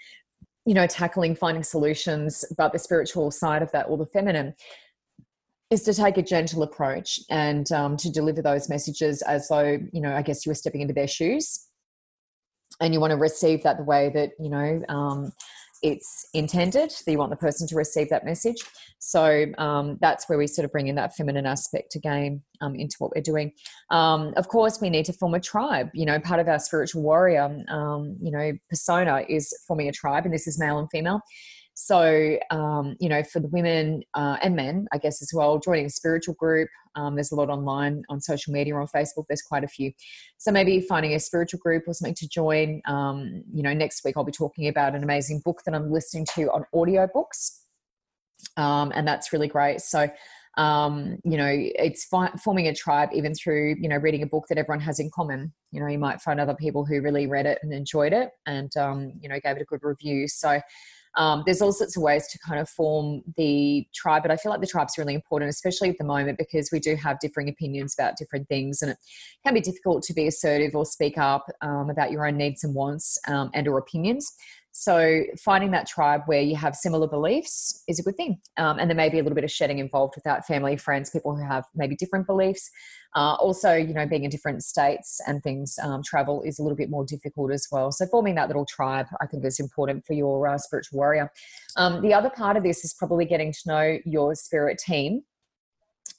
you 0.67 0.75
know, 0.75 0.87
tackling, 0.87 1.37
finding 1.37 1.63
solutions, 1.63 2.45
but 2.59 2.73
the 2.73 2.79
spiritual 2.79 3.31
side 3.31 3.63
of 3.63 3.71
that, 3.73 3.87
or 3.89 3.97
the 3.97 4.07
feminine, 4.07 4.53
is 5.71 5.83
to 5.85 5.95
take 5.95 6.19
a 6.19 6.23
gentle 6.23 6.63
approach 6.63 7.21
and 7.31 7.71
um, 7.73 7.97
to 7.97 8.11
deliver 8.11 8.43
those 8.43 8.69
messages 8.69 9.23
as 9.23 9.49
though, 9.49 9.79
you 9.93 10.01
know, 10.01 10.15
I 10.15 10.23
guess 10.23 10.45
you 10.45 10.51
were 10.51 10.55
stepping 10.55 10.81
into 10.81 10.95
their 10.95 11.09
shoes. 11.09 11.67
And 12.81 12.93
you 12.93 13.01
want 13.01 13.13
to 13.13 13.17
receive 13.17 13.63
that 13.63 13.79
the 13.79 13.85
way 13.85 14.11
that, 14.13 14.33
you 14.39 14.51
know, 14.51 14.83
um, 14.89 15.33
it's 15.83 16.27
intended 16.35 16.91
that 16.91 17.11
you 17.11 17.19
want 17.19 17.31
the 17.31 17.37
person 17.37 17.67
to 17.69 17.77
receive 17.77 18.09
that 18.11 18.25
message. 18.25 18.57
So 18.99 19.47
um, 19.59 19.99
that's 20.01 20.29
where 20.29 20.39
we 20.39 20.47
sort 20.47 20.65
of 20.65 20.73
bring 20.73 20.89
in 20.89 20.95
that 20.97 21.15
feminine 21.15 21.47
aspect 21.47 21.95
again 21.95 22.43
um, 22.61 22.75
into 22.75 22.97
what 22.99 23.13
we're 23.15 23.23
doing. 23.23 23.53
Um, 23.91 24.33
of 24.37 24.49
course 24.49 24.81
we 24.81 24.91
need 24.91 25.05
to 25.07 25.13
form 25.13 25.35
a 25.35 25.41
tribe. 25.41 25.91
You 25.95 26.07
know 26.07 26.19
part 26.21 26.41
of 26.41 26.49
our 26.49 26.59
spiritual 26.59 27.03
warrior 27.03 27.65
um, 27.69 28.17
you 28.21 28.31
know 28.31 28.53
persona 28.69 29.25
is 29.29 29.53
forming 29.67 29.89
a 29.89 29.93
tribe 29.93 30.25
and 30.25 30.35
this 30.35 30.47
is 30.47 30.59
male 30.59 30.79
and 30.79 30.89
female 30.91 31.21
so, 31.79 32.39
um, 32.51 32.97
you 33.01 33.11
know, 33.11 33.23
for 33.23 33.39
the 33.39 33.49
women 33.49 34.03
uh, 34.15 34.39
and 34.43 34.57
men, 34.57 34.87
I 34.95 34.99
guess 34.99 35.21
as 35.21 35.31
well, 35.35 35.59
joining 35.59 35.85
a 35.85 35.91
spiritual 35.91 36.35
group. 36.35 36.71
Um, 36.95 37.17
there's 37.17 37.33
a 37.33 37.35
lot 37.35 37.51
online 37.51 38.03
on 38.09 38.19
social 38.19 38.55
media 38.55 38.75
on 38.75 38.87
Facebook. 38.87 39.27
There's 39.29 39.43
quite 39.43 39.63
a 39.63 39.69
few. 39.69 39.93
So 40.39 40.51
maybe 40.51 40.81
finding 40.81 41.13
a 41.13 41.21
spiritual 41.21 41.61
group 41.61 41.85
or 41.87 41.93
something 41.93 42.15
to 42.15 42.29
join. 42.29 42.81
Um, 42.87 43.43
you 43.53 43.63
know, 43.63 43.75
next 43.75 44.07
week 44.07 44.15
I'll 44.17 44.25
be 44.25 44.33
talking 44.33 44.69
about 44.69 44.95
an 44.95 45.03
amazing 45.03 45.43
book 45.45 45.61
that 45.67 45.75
I'm 45.75 45.93
listening 45.93 46.27
to 46.35 46.45
on 46.45 46.65
audiobooks. 46.75 47.59
Um, 48.57 48.91
and 48.95 49.07
that's 49.07 49.35
really 49.35 49.49
great. 49.49 49.83
So, 49.83 50.09
um, 50.57 51.19
you 51.25 51.37
know, 51.37 51.53
it's 51.53 52.07
fi- 52.07 52.33
forming 52.43 52.69
a 52.69 52.75
tribe 52.75 53.11
even 53.13 53.35
through, 53.35 53.77
you 53.79 53.91
know, 53.91 53.97
reading 53.97 54.23
a 54.23 54.27
book 54.27 54.47
that 54.49 54.57
everyone 54.57 54.81
has 54.81 54.99
in 54.99 55.11
common. 55.15 55.53
You 55.73 55.81
know, 55.81 55.89
you 55.89 55.99
might 55.99 56.23
find 56.23 56.41
other 56.41 56.55
people 56.55 56.87
who 56.87 57.03
really 57.03 57.27
read 57.27 57.45
it 57.45 57.59
and 57.63 57.75
enjoyed 57.75 58.15
it 58.15 58.31
and, 58.47 58.75
um, 58.79 59.13
you 59.21 59.29
know, 59.29 59.39
gave 59.45 59.57
it 59.57 59.63
a 59.63 59.67
good 59.67 59.81
review. 59.83 60.27
So, 60.27 60.59
um, 61.17 61.43
there's 61.47 61.63
all 61.63 61.73
sorts 61.73 61.97
of 61.97 62.03
ways 62.03 62.27
to 62.29 62.39
kind 62.39 62.61
of 62.61 62.69
form 62.69 63.23
the 63.37 63.87
tribe, 63.95 64.23
but 64.23 64.31
I 64.31 64.37
feel 64.37 64.51
like 64.51 64.61
the 64.61 64.67
tribe's 64.67 64.99
really 64.99 65.15
important, 65.15 65.49
especially 65.49 65.89
at 65.89 65.99
the 65.99 66.05
moment, 66.05 66.39
because 66.39 66.71
we 66.71 66.79
do 66.79 66.95
have 66.97 67.19
differing 67.21 67.49
opinions 67.49 67.95
about 67.99 68.17
different 68.17 68.49
things, 68.49 68.83
and 68.83 68.93
it 68.93 68.99
can 69.45 69.55
be 69.55 69.61
difficult 69.61 70.03
to 70.05 70.15
be 70.15 70.27
assertive 70.27 70.75
or 70.75 70.85
speak 70.85 71.19
up 71.19 71.47
um, 71.63 71.91
about 71.91 72.11
your 72.11 72.27
own 72.27 72.37
needs 72.37 72.65
and 72.65 72.75
wants 72.75 73.19
um, 73.29 73.51
and 73.55 73.67
or 73.67 73.79
opinions. 73.79 74.33
So 74.79 75.23
finding 75.43 75.71
that 75.71 75.87
tribe 75.87 76.21
where 76.27 76.43
you 76.43 76.55
have 76.55 76.77
similar 76.77 77.09
beliefs 77.09 77.83
is 77.89 77.99
a 77.99 78.03
good 78.03 78.15
thing. 78.15 78.39
Um, 78.59 78.79
and 78.79 78.91
there 78.91 78.97
may 78.97 79.09
be 79.09 79.19
a 79.19 79.23
little 79.23 79.35
bit 79.35 79.43
of 79.43 79.51
shedding 79.51 79.79
involved 79.79 80.15
with 80.17 80.25
that 80.25 80.47
family, 80.47 80.77
friends, 80.77 81.09
people 81.09 81.35
who 81.35 81.43
have 81.43 81.65
maybe 81.75 81.97
different 81.97 82.27
beliefs. 82.27 82.71
Uh, 83.17 83.37
also, 83.37 83.73
you 83.73 83.95
know, 83.95 84.07
being 84.07 84.25
in 84.25 84.31
different 84.31 84.63
states 84.63 85.19
and 85.27 85.43
things, 85.43 85.79
um, 85.83 86.03
travel 86.03 86.43
is 86.43 86.59
a 86.59 86.63
little 86.63 86.77
bit 86.77 86.91
more 86.91 87.07
difficult 87.07 87.53
as 87.53 87.67
well. 87.73 87.91
So 87.91 88.05
forming 88.05 88.35
that 88.35 88.49
little 88.49 88.67
tribe, 88.67 89.07
I 89.19 89.27
think 89.27 89.47
is 89.47 89.59
important 89.59 90.05
for 90.05 90.13
your 90.13 90.47
uh, 90.47 90.59
spiritual 90.59 90.99
warrior. 90.99 91.33
Um, 91.77 92.03
the 92.03 92.13
other 92.13 92.29
part 92.29 92.59
of 92.59 92.63
this 92.63 92.85
is 92.85 92.93
probably 92.93 93.25
getting 93.25 93.53
to 93.53 93.61
know 93.65 93.99
your 94.05 94.35
spirit 94.35 94.77
team 94.77 95.23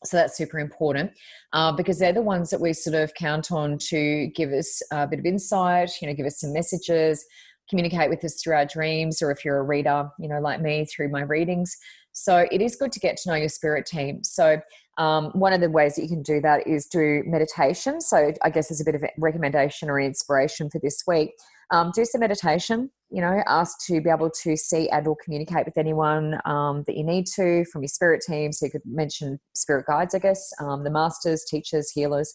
so 0.04 0.18
that's 0.18 0.38
super 0.38 0.60
important 0.60 1.12
uh, 1.54 1.72
because 1.72 1.98
they're 1.98 2.14
the 2.14 2.22
ones 2.22 2.52
that 2.52 2.62
we 2.62 2.72
sort 2.74 2.96
of 2.96 3.14
count 3.16 3.52
on 3.52 3.80
to 3.80 4.28
give 4.36 4.52
us 4.52 4.82
a 4.92 5.08
bit 5.08 5.18
of 5.18 5.26
insight, 5.26 5.90
you 6.02 6.08
know, 6.08 6.14
give 6.14 6.26
us 6.26 6.40
some 6.40 6.54
messages, 6.54 7.26
communicate 7.70 8.10
with 8.10 8.24
us 8.24 8.42
through 8.42 8.56
our 8.56 8.66
dreams, 8.66 9.22
or 9.22 9.32
if 9.32 9.44
you're 9.44 9.60
a 9.60 9.64
reader, 9.64 10.10
you 10.20 10.28
know, 10.28 10.40
like 10.40 10.62
me, 10.62 10.86
through 10.86 11.10
my 11.10 11.22
readings. 11.22 11.76
So 12.14 12.48
it 12.52 12.62
is 12.62 12.76
good 12.76 12.92
to 12.94 13.00
get 13.00 13.18
to 13.18 13.30
know 13.30 13.36
your 13.36 13.50
spirit 13.50 13.86
team. 13.86 14.24
So 14.24 14.60
um, 14.98 15.26
one 15.34 15.54
of 15.54 15.62
the 15.62 15.70
ways 15.70 15.96
that 15.96 16.02
you 16.02 16.08
can 16.08 16.24
do 16.24 16.42
that 16.42 16.66
is 16.66 16.88
do 16.88 17.22
meditation. 17.28 18.02
So 18.02 18.34
I 18.42 18.50
guess 18.50 18.70
there's 18.70 18.82
a 18.82 18.86
bit 18.86 18.96
of 18.96 19.04
a 19.04 19.10
recommendation 19.20 19.90
or 19.90 20.00
inspiration 20.00 20.70
for 20.72 20.80
this 20.80 21.04
week. 21.06 21.32
Um, 21.70 21.92
do 21.94 22.06
some 22.06 22.22
meditation. 22.22 22.90
You 23.10 23.22
know, 23.22 23.44
ask 23.46 23.78
to 23.86 24.02
be 24.02 24.10
able 24.10 24.32
to 24.44 24.58
see 24.58 24.90
and 24.90 25.08
or 25.08 25.16
communicate 25.24 25.66
with 25.66 25.78
anyone 25.78 26.40
um, 26.46 26.84
that 26.88 26.98
you 26.98 27.04
need 27.04 27.28
to 27.36 27.64
from 27.72 27.84
your 27.84 27.90
spirit 27.90 28.22
team. 28.28 28.52
So 28.52 28.66
you 28.66 28.72
could 28.72 28.82
mention 28.86 29.40
spirit 29.54 29.86
guides, 29.86 30.16
I 30.16 30.20
guess, 30.20 30.52
um, 30.60 30.84
the 30.84 30.90
masters, 30.90 31.46
teachers, 31.48 31.92
healers, 31.92 32.34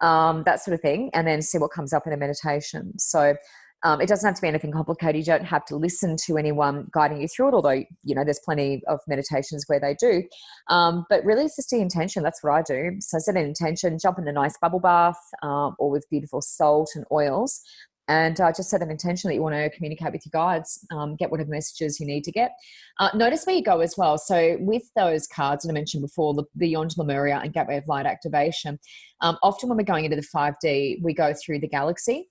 um, 0.00 0.42
that 0.46 0.62
sort 0.62 0.74
of 0.74 0.80
thing, 0.80 1.10
and 1.12 1.26
then 1.26 1.42
see 1.42 1.58
what 1.58 1.70
comes 1.70 1.92
up 1.92 2.06
in 2.06 2.12
a 2.12 2.16
meditation. 2.16 2.98
So 2.98 3.36
um, 3.82 4.00
it 4.00 4.08
doesn't 4.08 4.26
have 4.26 4.36
to 4.36 4.42
be 4.42 4.48
anything 4.48 4.72
complicated. 4.72 5.16
You 5.16 5.24
don't 5.24 5.44
have 5.44 5.64
to 5.66 5.76
listen 5.76 6.16
to 6.26 6.36
anyone 6.36 6.88
guiding 6.92 7.20
you 7.20 7.28
through 7.28 7.48
it, 7.48 7.54
although, 7.54 7.82
you 8.04 8.14
know, 8.14 8.24
there's 8.24 8.40
plenty 8.44 8.82
of 8.86 9.00
meditations 9.08 9.64
where 9.66 9.80
they 9.80 9.94
do. 9.94 10.22
Um, 10.68 11.06
but 11.08 11.24
really, 11.24 11.44
it's 11.44 11.56
just 11.56 11.70
the 11.70 11.80
intention. 11.80 12.22
That's 12.22 12.42
what 12.42 12.52
I 12.52 12.62
do. 12.62 12.96
So 13.00 13.18
set 13.18 13.36
an 13.36 13.44
intention, 13.44 13.98
jump 14.00 14.18
in 14.18 14.28
a 14.28 14.32
nice 14.32 14.56
bubble 14.58 14.80
bath 14.80 15.18
um, 15.42 15.74
or 15.78 15.90
with 15.90 16.06
beautiful 16.10 16.42
salt 16.42 16.90
and 16.94 17.04
oils. 17.10 17.60
And 18.08 18.40
uh, 18.40 18.50
just 18.50 18.70
set 18.70 18.82
an 18.82 18.90
intention 18.90 19.28
that 19.28 19.36
you 19.36 19.42
want 19.42 19.54
to 19.54 19.70
communicate 19.70 20.12
with 20.12 20.26
your 20.26 20.32
guides, 20.32 20.84
um, 20.90 21.14
get 21.14 21.30
whatever 21.30 21.48
messages 21.48 22.00
you 22.00 22.06
need 22.06 22.24
to 22.24 22.32
get. 22.32 22.50
Uh, 22.98 23.08
notice 23.14 23.44
where 23.44 23.54
you 23.54 23.62
go 23.62 23.78
as 23.80 23.94
well. 23.96 24.18
So, 24.18 24.56
with 24.58 24.82
those 24.96 25.28
cards 25.28 25.62
that 25.62 25.70
I 25.70 25.74
mentioned 25.74 26.02
before, 26.02 26.34
the 26.34 26.42
Beyond 26.56 26.96
Lemuria 26.98 27.40
and 27.40 27.52
Gateway 27.52 27.76
of 27.76 27.86
Light 27.86 28.06
activation, 28.06 28.80
um, 29.20 29.38
often 29.44 29.68
when 29.68 29.78
we're 29.78 29.84
going 29.84 30.06
into 30.06 30.16
the 30.16 30.26
5D, 30.34 31.00
we 31.02 31.14
go 31.14 31.32
through 31.32 31.60
the 31.60 31.68
galaxy 31.68 32.26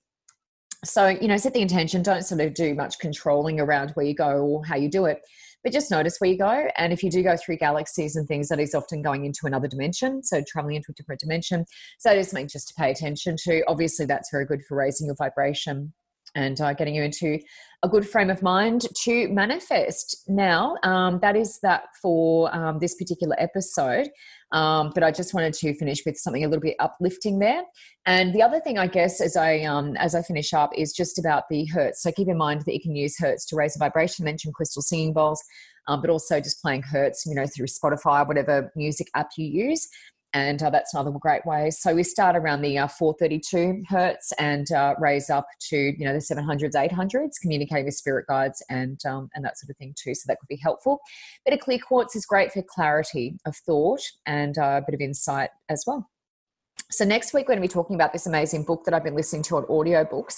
so, 0.84 1.08
you 1.08 1.28
know, 1.28 1.36
set 1.36 1.54
the 1.54 1.60
intention. 1.60 2.02
Don't 2.02 2.24
sort 2.24 2.40
of 2.40 2.54
do 2.54 2.74
much 2.74 2.98
controlling 2.98 3.60
around 3.60 3.90
where 3.90 4.06
you 4.06 4.14
go 4.14 4.38
or 4.42 4.64
how 4.64 4.76
you 4.76 4.88
do 4.88 5.04
it, 5.04 5.20
but 5.62 5.72
just 5.72 5.90
notice 5.90 6.16
where 6.18 6.30
you 6.30 6.38
go. 6.38 6.68
And 6.76 6.92
if 6.92 7.02
you 7.02 7.10
do 7.10 7.22
go 7.22 7.36
through 7.36 7.58
galaxies 7.58 8.16
and 8.16 8.26
things, 8.26 8.48
that 8.48 8.60
is 8.60 8.74
often 8.74 9.02
going 9.02 9.24
into 9.24 9.40
another 9.44 9.68
dimension. 9.68 10.22
So, 10.22 10.42
traveling 10.46 10.76
into 10.76 10.90
a 10.90 10.94
different 10.94 11.20
dimension. 11.20 11.66
So, 11.98 12.12
is 12.12 12.30
something 12.30 12.48
just 12.48 12.68
to 12.68 12.74
pay 12.74 12.90
attention 12.90 13.36
to. 13.44 13.62
Obviously, 13.68 14.06
that's 14.06 14.30
very 14.30 14.46
good 14.46 14.62
for 14.64 14.76
raising 14.76 15.06
your 15.06 15.16
vibration 15.16 15.92
and 16.34 16.60
uh, 16.60 16.72
getting 16.72 16.94
you 16.94 17.02
into 17.02 17.38
a 17.82 17.88
good 17.88 18.08
frame 18.08 18.30
of 18.30 18.42
mind 18.42 18.86
to 19.02 19.28
manifest. 19.28 20.24
Now, 20.28 20.76
um, 20.82 21.18
that 21.20 21.36
is 21.36 21.58
that 21.62 21.84
for 22.00 22.54
um, 22.54 22.78
this 22.78 22.94
particular 22.94 23.36
episode. 23.38 24.08
Um, 24.52 24.90
but 24.94 25.04
I 25.04 25.12
just 25.12 25.32
wanted 25.32 25.54
to 25.54 25.74
finish 25.74 26.04
with 26.04 26.16
something 26.16 26.44
a 26.44 26.48
little 26.48 26.62
bit 26.62 26.76
uplifting 26.80 27.38
there. 27.38 27.62
And 28.06 28.34
the 28.34 28.42
other 28.42 28.60
thing, 28.60 28.78
I 28.78 28.86
guess, 28.86 29.20
as 29.20 29.36
I 29.36 29.60
um, 29.60 29.96
as 29.96 30.14
I 30.14 30.22
finish 30.22 30.52
up, 30.52 30.70
is 30.76 30.92
just 30.92 31.18
about 31.18 31.44
the 31.50 31.66
hertz. 31.66 32.02
So 32.02 32.10
keep 32.10 32.28
in 32.28 32.36
mind 32.36 32.62
that 32.62 32.74
you 32.74 32.80
can 32.80 32.96
use 32.96 33.16
hertz 33.18 33.46
to 33.46 33.56
raise 33.56 33.76
a 33.76 33.78
vibration. 33.78 34.24
Mention 34.24 34.52
crystal 34.52 34.82
singing 34.82 35.12
bowls, 35.12 35.42
um, 35.86 36.00
but 36.00 36.10
also 36.10 36.40
just 36.40 36.60
playing 36.62 36.82
hertz, 36.82 37.24
you 37.26 37.34
know, 37.34 37.46
through 37.46 37.66
Spotify, 37.66 38.26
whatever 38.26 38.72
music 38.74 39.08
app 39.14 39.30
you 39.36 39.46
use 39.46 39.88
and 40.32 40.62
uh, 40.62 40.70
that's 40.70 40.94
another 40.94 41.10
great 41.10 41.44
way. 41.44 41.70
So 41.70 41.94
we 41.94 42.02
start 42.02 42.36
around 42.36 42.62
the 42.62 42.78
uh, 42.78 42.86
432 42.86 43.84
hertz 43.88 44.32
and 44.38 44.70
uh, 44.72 44.94
raise 44.98 45.30
up 45.30 45.46
to 45.68 45.76
you 45.76 46.04
know 46.04 46.12
the 46.12 46.18
700s, 46.18 46.74
800s, 46.74 47.40
communicating 47.40 47.86
with 47.86 47.94
spirit 47.94 48.26
guides 48.28 48.62
and 48.70 48.98
um, 49.06 49.28
and 49.34 49.44
that 49.44 49.58
sort 49.58 49.70
of 49.70 49.76
thing 49.76 49.94
too. 50.00 50.14
So 50.14 50.24
that 50.28 50.38
could 50.38 50.48
be 50.48 50.60
helpful. 50.62 51.00
But 51.44 51.54
a 51.54 51.58
clear 51.58 51.78
quartz 51.78 52.14
is 52.14 52.26
great 52.26 52.52
for 52.52 52.62
clarity 52.62 53.38
of 53.46 53.56
thought 53.56 54.02
and 54.26 54.56
uh, 54.58 54.80
a 54.80 54.84
bit 54.86 54.94
of 54.94 55.00
insight 55.00 55.50
as 55.68 55.84
well. 55.86 56.08
So 56.90 57.04
next 57.04 57.32
week 57.32 57.46
we're 57.46 57.54
going 57.54 57.62
to 57.62 57.68
be 57.68 57.72
talking 57.72 57.94
about 57.94 58.12
this 58.12 58.26
amazing 58.26 58.64
book 58.64 58.84
that 58.84 58.94
I've 58.94 59.04
been 59.04 59.14
listening 59.14 59.42
to 59.44 59.56
on 59.56 59.64
audiobooks. 59.64 60.36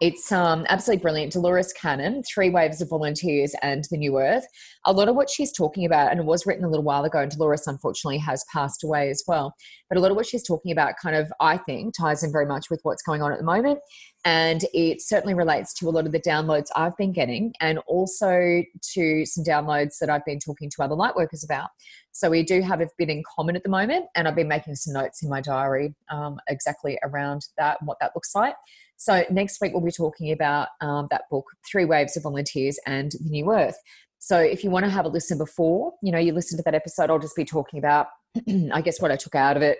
It's 0.00 0.32
um, 0.32 0.64
absolutely 0.70 1.02
brilliant. 1.02 1.34
Dolores 1.34 1.74
Cannon, 1.74 2.22
Three 2.22 2.48
Waves 2.48 2.80
of 2.80 2.88
Volunteers 2.88 3.54
and 3.60 3.84
the 3.90 3.98
New 3.98 4.18
Earth. 4.18 4.46
A 4.86 4.94
lot 4.94 5.10
of 5.10 5.14
what 5.14 5.28
she's 5.28 5.52
talking 5.52 5.84
about, 5.84 6.10
and 6.10 6.18
it 6.18 6.24
was 6.24 6.46
written 6.46 6.64
a 6.64 6.70
little 6.70 6.84
while 6.84 7.04
ago, 7.04 7.18
and 7.18 7.30
Dolores 7.30 7.66
unfortunately 7.66 8.16
has 8.16 8.42
passed 8.50 8.82
away 8.82 9.10
as 9.10 9.22
well. 9.28 9.54
But 9.90 9.98
a 9.98 10.00
lot 10.00 10.10
of 10.10 10.16
what 10.16 10.24
she's 10.24 10.42
talking 10.42 10.72
about 10.72 10.94
kind 11.02 11.16
of, 11.16 11.30
I 11.38 11.58
think, 11.58 11.94
ties 11.94 12.22
in 12.24 12.32
very 12.32 12.46
much 12.46 12.70
with 12.70 12.80
what's 12.82 13.02
going 13.02 13.20
on 13.20 13.30
at 13.30 13.38
the 13.38 13.44
moment. 13.44 13.78
And 14.24 14.64
it 14.72 15.02
certainly 15.02 15.34
relates 15.34 15.74
to 15.74 15.88
a 15.88 15.90
lot 15.90 16.06
of 16.06 16.12
the 16.12 16.20
downloads 16.20 16.68
I've 16.74 16.96
been 16.96 17.12
getting, 17.12 17.52
and 17.60 17.78
also 17.86 18.62
to 18.94 19.26
some 19.26 19.44
downloads 19.44 19.98
that 20.00 20.08
I've 20.08 20.24
been 20.24 20.38
talking 20.38 20.70
to 20.76 20.82
other 20.82 20.94
lightworkers 20.94 21.44
about. 21.44 21.68
So 22.12 22.30
we 22.30 22.42
do 22.42 22.62
have 22.62 22.80
a 22.80 22.88
bit 22.96 23.10
in 23.10 23.22
common 23.36 23.54
at 23.54 23.64
the 23.64 23.68
moment, 23.68 24.06
and 24.16 24.26
I've 24.26 24.34
been 24.34 24.48
making 24.48 24.76
some 24.76 24.94
notes 24.94 25.22
in 25.22 25.28
my 25.28 25.42
diary 25.42 25.94
um, 26.10 26.38
exactly 26.48 26.98
around 27.02 27.42
that 27.58 27.76
and 27.80 27.86
what 27.86 27.98
that 28.00 28.12
looks 28.14 28.34
like. 28.34 28.54
So 29.00 29.24
next 29.30 29.62
week 29.62 29.72
we'll 29.72 29.80
be 29.80 29.90
talking 29.90 30.30
about 30.30 30.68
um, 30.82 31.08
that 31.10 31.22
book, 31.30 31.46
Three 31.66 31.86
Waves 31.86 32.18
of 32.18 32.24
Volunteers 32.24 32.78
and 32.86 33.10
the 33.12 33.30
New 33.30 33.50
Earth. 33.50 33.78
So 34.18 34.38
if 34.38 34.62
you 34.62 34.68
want 34.68 34.84
to 34.84 34.90
have 34.90 35.06
a 35.06 35.08
listen 35.08 35.38
before, 35.38 35.94
you 36.02 36.12
know, 36.12 36.18
you 36.18 36.34
listen 36.34 36.58
to 36.58 36.62
that 36.64 36.74
episode, 36.74 37.08
I'll 37.08 37.18
just 37.18 37.34
be 37.34 37.46
talking 37.46 37.78
about, 37.78 38.08
I 38.74 38.82
guess, 38.82 39.00
what 39.00 39.10
I 39.10 39.16
took 39.16 39.34
out 39.34 39.56
of 39.56 39.62
it 39.62 39.78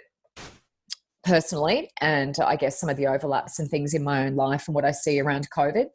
personally, 1.23 1.91
and 2.01 2.35
I 2.43 2.57
guess 2.57 2.81
some 2.81 2.89
of 2.89 2.97
the 2.97 3.09
overlaps 3.09 3.59
and 3.59 3.69
things 3.69 3.93
in 3.93 4.03
my 4.03 4.25
own 4.25 4.37
life 4.37 4.67
and 4.67 4.75
what 4.75 4.87
I 4.87 4.91
see 4.93 5.21
around 5.21 5.51
COVID. 5.51 5.89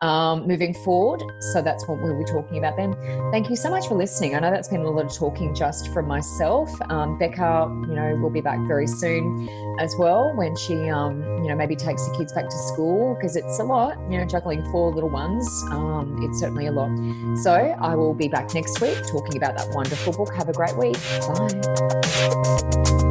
Um, 0.00 0.46
moving 0.46 0.72
forward. 0.72 1.22
So 1.52 1.62
that's 1.62 1.86
what 1.86 2.00
we'll 2.00 2.18
be 2.18 2.24
talking 2.24 2.58
about 2.58 2.76
then. 2.76 2.94
Thank 3.30 3.50
you 3.50 3.56
so 3.56 3.70
much 3.70 3.88
for 3.88 3.94
listening. 3.94 4.34
I 4.34 4.40
know 4.40 4.50
that's 4.50 4.68
been 4.68 4.80
a 4.80 4.90
lot 4.90 5.06
of 5.06 5.14
talking 5.14 5.54
just 5.54 5.92
from 5.92 6.06
myself. 6.06 6.70
Um, 6.88 7.18
Becca, 7.18 7.68
you 7.88 7.94
know, 7.94 8.16
will 8.16 8.30
be 8.30 8.40
back 8.40 8.58
very 8.66 8.86
soon 8.86 9.48
as 9.78 9.94
well 9.98 10.32
when 10.34 10.56
she, 10.56 10.88
um, 10.88 11.22
you 11.42 11.48
know, 11.48 11.54
maybe 11.54 11.76
takes 11.76 12.06
the 12.08 12.14
kids 12.16 12.32
back 12.32 12.48
to 12.48 12.58
school 12.72 13.14
because 13.14 13.36
it's 13.36 13.58
a 13.58 13.64
lot, 13.64 13.98
you 14.10 14.18
know, 14.18 14.24
juggling 14.24 14.62
four 14.70 14.92
little 14.92 15.10
ones. 15.10 15.46
Um, 15.70 16.18
it's 16.22 16.40
certainly 16.40 16.66
a 16.66 16.72
lot. 16.72 16.90
So 17.38 17.52
I 17.52 17.94
will 17.94 18.14
be 18.14 18.28
back 18.28 18.54
next 18.54 18.80
week 18.80 18.98
talking 19.10 19.36
about 19.36 19.56
that 19.56 19.68
wonderful 19.70 20.12
book. 20.12 20.34
Have 20.34 20.48
a 20.48 20.52
great 20.52 20.76
week. 20.76 20.98
Bye. 21.28 23.09